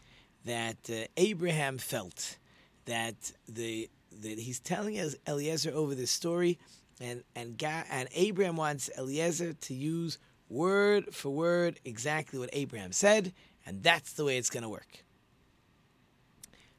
that 0.45 0.77
uh, 0.91 1.07
Abraham 1.17 1.79
felt 1.79 2.39
that 2.85 3.33
the 3.49 3.91
that 4.23 4.39
he's 4.39 4.61
telling 4.61 4.97
Eliezer 5.27 5.73
over 5.73 5.95
this 5.95 6.11
story, 6.11 6.59
and 7.01 7.25
and 7.35 7.59
God 7.59 7.85
and 7.91 8.09
Abraham 8.15 8.57
wants 8.57 8.91
Eliezer 8.97 9.55
to 9.55 9.75
use 9.75 10.19
word 10.49 11.15
for 11.15 11.31
word 11.31 11.81
exactly 11.85 12.39
what 12.39 12.51
Abraham 12.53 12.93
said, 12.93 13.33
and 13.65 13.83
that's 13.83 14.13
the 14.13 14.25
way 14.25 14.39
it's 14.39 14.51
going 14.51 14.63
to 14.63 14.69
work. 14.69 15.05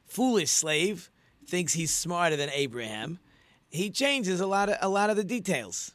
Foolish 0.06 0.50
slave 0.50 1.10
thinks 1.46 1.74
he's 1.74 1.94
smarter 1.94 2.36
than 2.36 2.50
Abraham. 2.50 3.18
He 3.70 3.90
changes 3.90 4.40
a 4.40 4.46
lot 4.46 4.68
of 4.68 4.76
a 4.80 4.88
lot 4.88 5.10
of 5.10 5.16
the 5.16 5.24
details. 5.24 5.92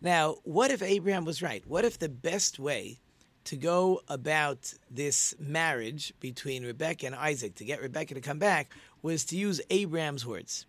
Now, 0.00 0.36
what 0.44 0.70
if 0.70 0.80
Abraham 0.80 1.24
was 1.24 1.42
right? 1.42 1.64
What 1.66 1.84
if 1.84 1.98
the 1.98 2.08
best 2.08 2.58
way 2.58 3.00
to 3.44 3.56
go 3.56 4.02
about 4.08 4.74
this 4.90 5.34
marriage 5.40 6.12
between 6.20 6.64
Rebecca 6.64 7.06
and 7.06 7.14
Isaac 7.14 7.56
to 7.56 7.64
get 7.64 7.82
Rebecca 7.82 8.14
to 8.14 8.20
come 8.20 8.38
back 8.38 8.72
was 9.02 9.24
to 9.26 9.36
use 9.36 9.60
Abraham's 9.70 10.24
words? 10.24 10.66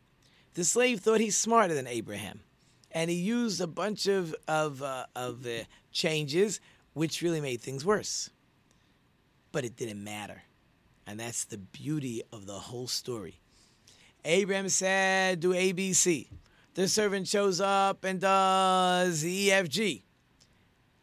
The 0.55 0.63
slave 0.63 1.01
thought 1.01 1.19
he's 1.19 1.37
smarter 1.37 1.75
than 1.75 1.85
Abraham, 1.85 2.39
and 2.91 3.11
he 3.11 3.17
used 3.17 3.61
a 3.61 3.67
bunch 3.67 4.07
of 4.07 4.35
of 4.47 4.81
uh, 4.81 5.05
of 5.15 5.45
uh, 5.45 5.65
changes, 5.91 6.59
which 6.93 7.21
really 7.21 7.41
made 7.41 7.61
things 7.61 7.85
worse. 7.85 8.31
But 9.51 9.63
it 9.63 9.75
didn't 9.75 10.03
matter, 10.03 10.41
and 11.05 11.19
that's 11.19 11.45
the 11.45 11.57
beauty 11.57 12.23
of 12.31 12.47
the 12.47 12.59
whole 12.59 12.87
story. 12.87 13.39
Abraham 14.25 14.69
said, 14.69 15.39
"Do 15.39 15.53
ABC." 15.53 16.29
The 16.75 16.87
servant 16.87 17.27
shows 17.27 17.59
up 17.59 18.03
and 18.03 18.21
does 18.21 19.23
EFG, 19.23 20.03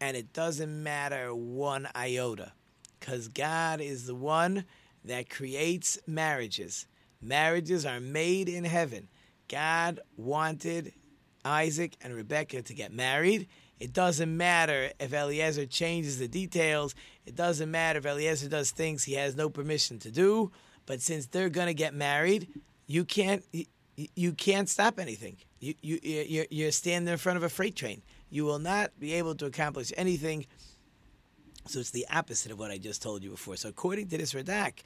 and 0.01 0.17
it 0.17 0.33
doesn't 0.33 0.83
matter 0.83 1.35
one 1.35 1.89
iota, 1.95 2.53
because 2.99 3.29
God 3.29 3.81
is 3.81 4.07
the 4.07 4.15
one 4.15 4.65
that 5.05 5.29
creates 5.29 5.99
marriages. 6.07 6.87
Marriages 7.21 7.85
are 7.85 8.01
made 8.01 8.49
in 8.49 8.65
heaven. 8.65 9.09
God 9.49 10.01
wanted 10.17 10.93
Isaac 11.45 11.97
and 12.01 12.15
Rebekah 12.15 12.63
to 12.63 12.75
get 12.75 12.93
married. 12.93 13.49
It 13.79 13.93
doesn't 13.93 14.37
matter 14.37 14.93
if 14.99 15.13
Eliezer 15.13 15.67
changes 15.67 16.19
the 16.19 16.29
details. 16.29 16.95
It 17.27 17.37
doesn't 17.37 17.71
matter 17.71 17.99
if 17.99 18.07
Eliezer 18.07 18.49
does 18.49 18.71
things 18.71 19.05
he 19.05 19.15
has 19.15 19.37
no 19.37 19.49
permission 19.51 19.99
to 20.01 20.11
do. 20.11 20.51
But 20.87 21.03
since 21.03 21.27
they're 21.27 21.51
going 21.51 21.67
to 21.67 21.75
get 21.75 21.95
married, 21.95 22.49
you 22.87 23.05
can't 23.05 23.45
you 24.15 24.33
can't 24.33 24.69
stop 24.69 24.99
anything. 24.99 25.37
You 25.61 25.75
you 25.83 25.99
you're, 26.03 26.47
you're 26.51 26.73
standing 26.73 27.13
in 27.13 27.19
front 27.19 27.37
of 27.37 27.43
a 27.43 27.49
freight 27.49 27.77
train. 27.77 28.03
You 28.31 28.45
will 28.45 28.59
not 28.59 28.91
be 28.99 29.15
able 29.15 29.35
to 29.37 29.47
accomplish 29.47 29.93
anything. 29.97 30.47
So 31.67 31.81
it's 31.81 31.91
the 31.91 32.07
opposite 32.13 32.53
of 32.53 32.59
what 32.59 32.71
I 32.71 32.79
just 32.79 33.03
told 33.03 33.25
you 33.25 33.31
before. 33.31 33.57
So 33.57 33.69
according 33.69 34.09
to 34.09 34.19
this 34.19 34.35
Radak, 34.35 34.83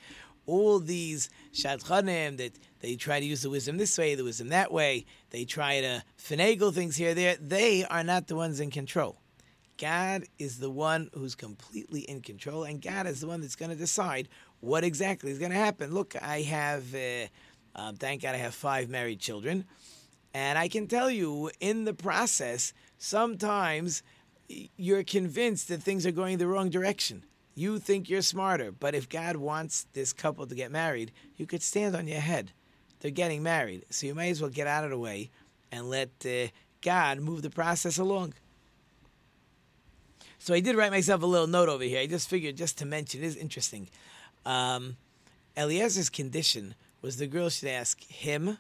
all 0.46 0.78
these 0.78 1.28
shadchanim 1.52 2.38
that 2.38 2.58
they 2.80 2.96
try 2.96 3.20
to 3.20 3.26
use 3.26 3.42
the 3.42 3.50
wisdom 3.50 3.76
this 3.76 3.96
way, 3.98 4.14
the 4.14 4.24
wisdom 4.24 4.48
that 4.48 4.72
way, 4.72 5.04
they 5.30 5.44
try 5.44 5.80
to 5.80 6.02
finagle 6.18 6.72
things 6.72 6.96
here, 6.96 7.14
there, 7.14 7.36
they 7.36 7.84
are 7.84 8.02
not 8.02 8.26
the 8.26 8.36
ones 8.36 8.60
in 8.60 8.70
control. 8.70 9.18
God 9.78 10.24
is 10.38 10.58
the 10.58 10.70
one 10.70 11.10
who's 11.14 11.34
completely 11.34 12.00
in 12.00 12.20
control, 12.20 12.64
and 12.64 12.82
God 12.82 13.06
is 13.06 13.20
the 13.20 13.26
one 13.26 13.40
that's 13.40 13.56
going 13.56 13.70
to 13.70 13.76
decide 13.76 14.28
what 14.60 14.84
exactly 14.84 15.30
is 15.30 15.38
going 15.38 15.52
to 15.52 15.56
happen. 15.56 15.94
Look, 15.94 16.14
I 16.20 16.42
have, 16.42 16.94
uh, 16.94 17.28
um, 17.74 17.96
thank 17.96 18.22
God, 18.22 18.35
I 18.35 18.38
have 18.38 18.54
five 18.54 18.88
married 18.88 19.20
children, 19.20 19.64
and 20.35 20.59
I 20.59 20.68
can 20.68 20.87
tell 20.87 21.11
you 21.11 21.50
in 21.61 21.85
the 21.85 21.94
process, 21.94 22.72
sometimes 22.98 24.02
you're 24.76 25.04
convinced 25.04 25.68
that 25.68 25.83
things 25.83 26.06
are 26.06 26.12
going 26.12 26.38
the 26.38 26.46
wrong 26.46 26.70
direction. 26.70 27.24
You 27.54 27.78
think 27.78 28.09
you're 28.09 28.22
smarter, 28.22 28.72
but 28.72 28.94
if 28.94 29.09
God 29.09 29.37
wants 29.37 29.87
this 29.92 30.12
couple 30.12 30.46
to 30.46 30.54
get 30.54 30.70
married, 30.70 31.12
you 31.37 31.46
could 31.46 31.62
stand 31.62 31.94
on 31.94 32.09
your 32.09 32.20
head. 32.20 32.52
They're 33.00 33.11
getting 33.11 33.42
married, 33.42 33.87
so 33.90 34.06
you 34.06 34.14
may 34.14 34.30
as 34.30 34.40
well 34.40 34.50
get 34.50 34.66
out 34.66 34.85
of 34.85 34.90
the 34.90 34.98
way 34.98 35.30
and 35.72 35.88
let 35.88 36.11
uh, 36.24 36.48
God 36.80 37.20
move 37.20 37.42
the 37.42 37.50
process 37.50 37.98
along. 37.98 38.35
So 40.38 40.54
I 40.54 40.61
did 40.61 40.76
write 40.76 40.90
myself 40.90 41.22
a 41.22 41.26
little 41.26 41.46
note 41.46 41.68
over 41.68 41.85
here. 41.85 42.00
I 42.00 42.06
just 42.06 42.28
figured 42.28 42.56
just 42.56 42.78
to 42.78 42.87
mention, 42.87 43.22
it 43.22 43.26
is 43.26 43.37
interesting. 43.37 43.88
Um, 44.46 44.96
Eliezer's 45.56 46.09
condition 46.09 46.74
was 47.02 47.16
the 47.16 47.26
girl 47.26 47.48
should 47.48 47.68
ask 47.68 48.02
him, 48.04 48.58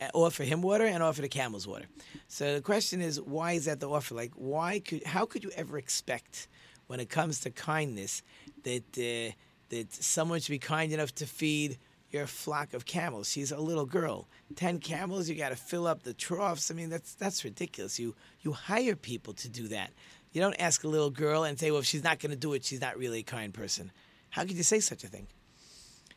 uh, 0.00 0.08
offer 0.14 0.44
him 0.44 0.62
water 0.62 0.84
and 0.84 1.02
offer 1.02 1.22
the 1.22 1.28
camels 1.28 1.66
water. 1.66 1.86
So 2.28 2.54
the 2.54 2.60
question 2.60 3.00
is, 3.00 3.20
why 3.20 3.52
is 3.52 3.66
that 3.66 3.80
the 3.80 3.88
offer? 3.88 4.14
Like, 4.14 4.32
why 4.34 4.80
could, 4.80 5.04
how 5.04 5.26
could 5.26 5.44
you 5.44 5.50
ever 5.56 5.78
expect 5.78 6.48
when 6.88 7.00
it 7.00 7.08
comes 7.08 7.40
to 7.40 7.50
kindness 7.50 8.22
that 8.64 8.84
uh, 8.98 9.32
that 9.68 9.92
someone 9.92 10.40
should 10.40 10.52
be 10.52 10.58
kind 10.58 10.92
enough 10.92 11.14
to 11.16 11.26
feed 11.26 11.78
your 12.10 12.26
flock 12.26 12.72
of 12.72 12.86
camels. 12.86 13.30
She's 13.30 13.52
a 13.52 13.58
little 13.58 13.84
girl. 13.84 14.28
Ten 14.56 14.78
camels, 14.78 15.28
you 15.28 15.34
got 15.34 15.50
to 15.50 15.56
fill 15.56 15.86
up 15.86 16.02
the 16.02 16.14
troughs. 16.14 16.70
I 16.70 16.74
mean, 16.74 16.88
that's 16.88 17.14
that's 17.14 17.44
ridiculous. 17.44 17.98
You 17.98 18.14
you 18.40 18.52
hire 18.52 18.96
people 18.96 19.34
to 19.34 19.48
do 19.48 19.68
that. 19.68 19.92
You 20.32 20.40
don't 20.40 20.60
ask 20.60 20.84
a 20.84 20.88
little 20.88 21.10
girl 21.10 21.44
and 21.44 21.58
say, 21.58 21.70
well, 21.70 21.80
if 21.80 21.86
she's 21.86 22.04
not 22.04 22.18
going 22.18 22.30
to 22.30 22.36
do 22.36 22.52
it, 22.54 22.64
she's 22.64 22.80
not 22.80 22.98
really 22.98 23.20
a 23.20 23.22
kind 23.22 23.52
person. 23.52 23.92
How 24.30 24.42
could 24.42 24.56
you 24.56 24.62
say 24.62 24.80
such 24.80 25.04
a 25.04 25.06
thing? 25.08 25.26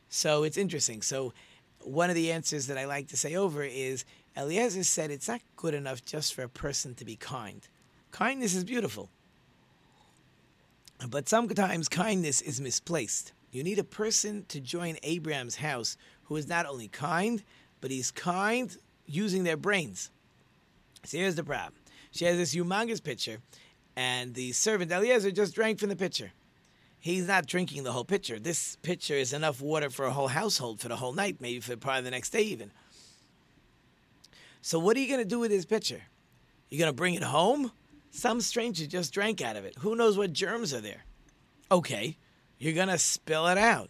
So 0.10 0.44
it's 0.44 0.58
interesting. 0.58 1.02
So 1.02 1.34
one 1.84 2.10
of 2.10 2.16
the 2.16 2.32
answers 2.32 2.68
that 2.68 2.78
I 2.78 2.86
like 2.86 3.08
to 3.10 3.18
say 3.18 3.36
over 3.36 3.64
is 3.64 4.06
Eliezer 4.38 4.84
said 4.84 5.12
it's 5.12 5.28
not 5.28 5.42
good 5.56 5.74
enough 5.74 6.04
just 6.04 6.34
for 6.34 6.44
a 6.44 6.50
person 6.50 6.96
to 6.96 7.06
be 7.06 7.16
kind. 7.16 7.68
Kindness 8.12 8.56
is 8.56 8.64
beautiful. 8.64 9.10
But 11.10 11.28
sometimes 11.28 11.90
kindness 11.90 12.42
is 12.42 12.62
misplaced. 12.62 13.34
You 13.52 13.64
need 13.64 13.80
a 13.80 13.84
person 13.84 14.46
to 14.50 14.60
join 14.60 14.98
Abraham's 15.04 15.56
house 15.56 15.98
who 16.24 16.36
is 16.36 16.48
not 16.48 16.66
only 16.66 16.88
kind, 16.88 17.44
but 17.82 17.92
he's 17.92 18.12
kind 18.12 18.76
using 19.06 19.44
their 19.44 19.58
brains. 19.58 20.12
So 21.04 21.18
here's 21.18 21.36
the 21.36 21.44
problem. 21.44 21.74
She 22.12 22.26
has 22.26 22.38
this 22.38 22.54
humongous 22.54 23.04
pitcher, 23.04 23.40
and 23.96 24.34
the 24.34 24.52
servant 24.52 24.92
Eliezer 24.92 25.32
just 25.32 25.56
drank 25.56 25.80
from 25.80 25.90
the 25.90 25.96
pitcher. 25.96 26.32
He's 27.02 27.28
not 27.28 27.48
drinking 27.48 27.82
the 27.82 27.92
whole 27.92 28.06
pitcher. 28.06 28.38
This 28.38 28.76
pitcher 28.84 29.16
is 29.16 29.34
enough 29.34 29.60
water 29.60 29.90
for 29.90 30.06
a 30.06 30.12
whole 30.12 30.28
household 30.28 30.80
for 30.80 30.88
the 30.88 30.98
whole 30.98 31.14
night, 31.14 31.38
maybe 31.40 31.60
for 31.60 31.74
of 31.74 32.04
the 32.04 32.12
next 32.12 32.30
day 32.30 32.44
even. 32.44 32.72
So 34.62 34.78
what 34.78 34.96
are 34.96 35.00
you 35.00 35.08
going 35.08 35.20
to 35.20 35.26
do 35.26 35.40
with 35.40 35.50
this 35.50 35.66
pitcher? 35.66 36.04
You're 36.70 36.78
going 36.78 36.94
to 36.94 36.96
bring 36.96 37.16
it 37.16 37.24
home? 37.24 37.72
Some 38.12 38.40
stranger 38.40 38.86
just 38.86 39.14
drank 39.14 39.42
out 39.42 39.56
of 39.56 39.66
it. 39.66 39.76
Who 39.80 39.96
knows 39.96 40.16
what 40.16 40.32
germs 40.32 40.76
are 40.76 40.80
there? 40.80 41.04
Okay, 41.72 42.18
you're 42.60 42.74
going 42.74 42.90
to 42.90 43.00
spill 43.00 43.48
it 43.48 43.58
out. 43.58 43.90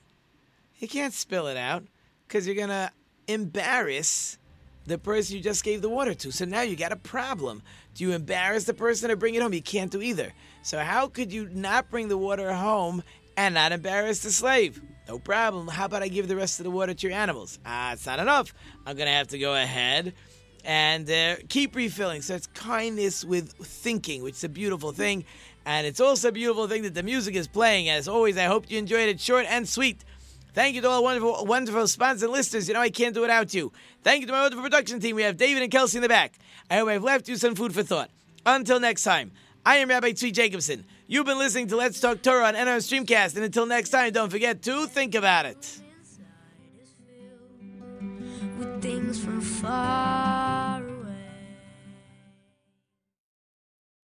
You 0.79 0.87
can't 0.87 1.13
spill 1.13 1.47
it 1.47 1.57
out 1.57 1.83
because 2.25 2.47
you're 2.47 2.55
going 2.55 2.69
to 2.69 2.91
embarrass 3.27 4.37
the 4.85 4.97
person 4.97 5.35
you 5.35 5.41
just 5.41 5.63
gave 5.63 5.81
the 5.81 5.89
water 5.89 6.13
to. 6.13 6.31
So 6.31 6.45
now 6.45 6.61
you 6.61 6.75
got 6.75 6.91
a 6.91 6.97
problem. 6.97 7.61
Do 7.93 8.03
you 8.03 8.13
embarrass 8.13 8.63
the 8.63 8.73
person 8.73 9.11
or 9.11 9.15
bring 9.15 9.35
it 9.35 9.41
home? 9.41 9.53
You 9.53 9.61
can't 9.61 9.91
do 9.91 10.01
either. 10.01 10.33
So 10.63 10.79
how 10.79 11.07
could 11.07 11.31
you 11.31 11.49
not 11.49 11.89
bring 11.89 12.07
the 12.07 12.17
water 12.17 12.51
home 12.53 13.03
and 13.37 13.55
not 13.55 13.71
embarrass 13.71 14.19
the 14.19 14.31
slave? 14.31 14.81
No 15.07 15.19
problem. 15.19 15.67
How 15.67 15.85
about 15.85 16.03
I 16.03 16.07
give 16.07 16.27
the 16.27 16.35
rest 16.35 16.59
of 16.59 16.63
the 16.63 16.71
water 16.71 16.93
to 16.93 17.07
your 17.07 17.15
animals? 17.15 17.59
Ah, 17.65 17.93
it's 17.93 18.05
not 18.05 18.19
enough. 18.19 18.53
I'm 18.85 18.95
going 18.95 19.07
to 19.07 19.13
have 19.13 19.27
to 19.29 19.39
go 19.39 19.55
ahead 19.55 20.13
and 20.63 21.09
uh, 21.09 21.35
keep 21.49 21.75
refilling. 21.75 22.21
So 22.21 22.35
it's 22.35 22.47
kindness 22.47 23.23
with 23.25 23.51
thinking, 23.53 24.23
which 24.23 24.35
is 24.35 24.43
a 24.43 24.49
beautiful 24.49 24.91
thing. 24.91 25.25
And 25.65 25.85
it's 25.85 25.99
also 25.99 26.29
a 26.29 26.31
beautiful 26.31 26.67
thing 26.67 26.83
that 26.83 26.93
the 26.93 27.03
music 27.03 27.35
is 27.35 27.47
playing. 27.47 27.89
As 27.89 28.07
always, 28.07 28.37
I 28.37 28.45
hope 28.45 28.69
you 28.69 28.77
enjoyed 28.77 29.09
it 29.09 29.19
short 29.19 29.45
and 29.47 29.67
sweet. 29.67 30.03
Thank 30.53 30.75
you 30.75 30.81
to 30.81 30.89
all 30.89 30.97
the 30.97 31.03
wonderful, 31.03 31.45
wonderful 31.45 31.87
sponsors 31.87 32.23
and 32.23 32.31
listeners. 32.31 32.67
You 32.67 32.73
know 32.73 32.81
I 32.81 32.89
can't 32.89 33.15
do 33.15 33.21
without 33.21 33.53
you. 33.53 33.71
Thank 34.03 34.21
you 34.21 34.27
to 34.27 34.33
my 34.33 34.41
wonderful 34.41 34.63
production 34.63 34.99
team. 34.99 35.15
We 35.15 35.23
have 35.23 35.37
David 35.37 35.63
and 35.63 35.71
Kelsey 35.71 35.97
in 35.97 36.01
the 36.01 36.09
back. 36.09 36.33
I 36.69 36.77
hope 36.77 36.89
I've 36.89 37.03
left 37.03 37.29
you 37.29 37.37
some 37.37 37.55
food 37.55 37.73
for 37.73 37.83
thought. 37.83 38.09
Until 38.45 38.79
next 38.79 39.03
time, 39.03 39.31
I 39.65 39.77
am 39.77 39.89
Rabbi 39.89 40.11
Tzvi 40.11 40.33
Jacobson. 40.33 40.85
You've 41.07 41.25
been 41.25 41.37
listening 41.37 41.67
to 41.67 41.75
Let's 41.77 41.99
Talk 41.99 42.21
Torah 42.21 42.47
on 42.47 42.55
NR 42.55 42.77
Streamcast, 42.77 43.35
and 43.35 43.45
until 43.45 43.65
next 43.65 43.89
time, 43.89 44.11
don't 44.11 44.29
forget 44.29 44.61
to 44.63 44.87
think 44.87 45.15
about 45.15 45.45
it. 45.45 45.81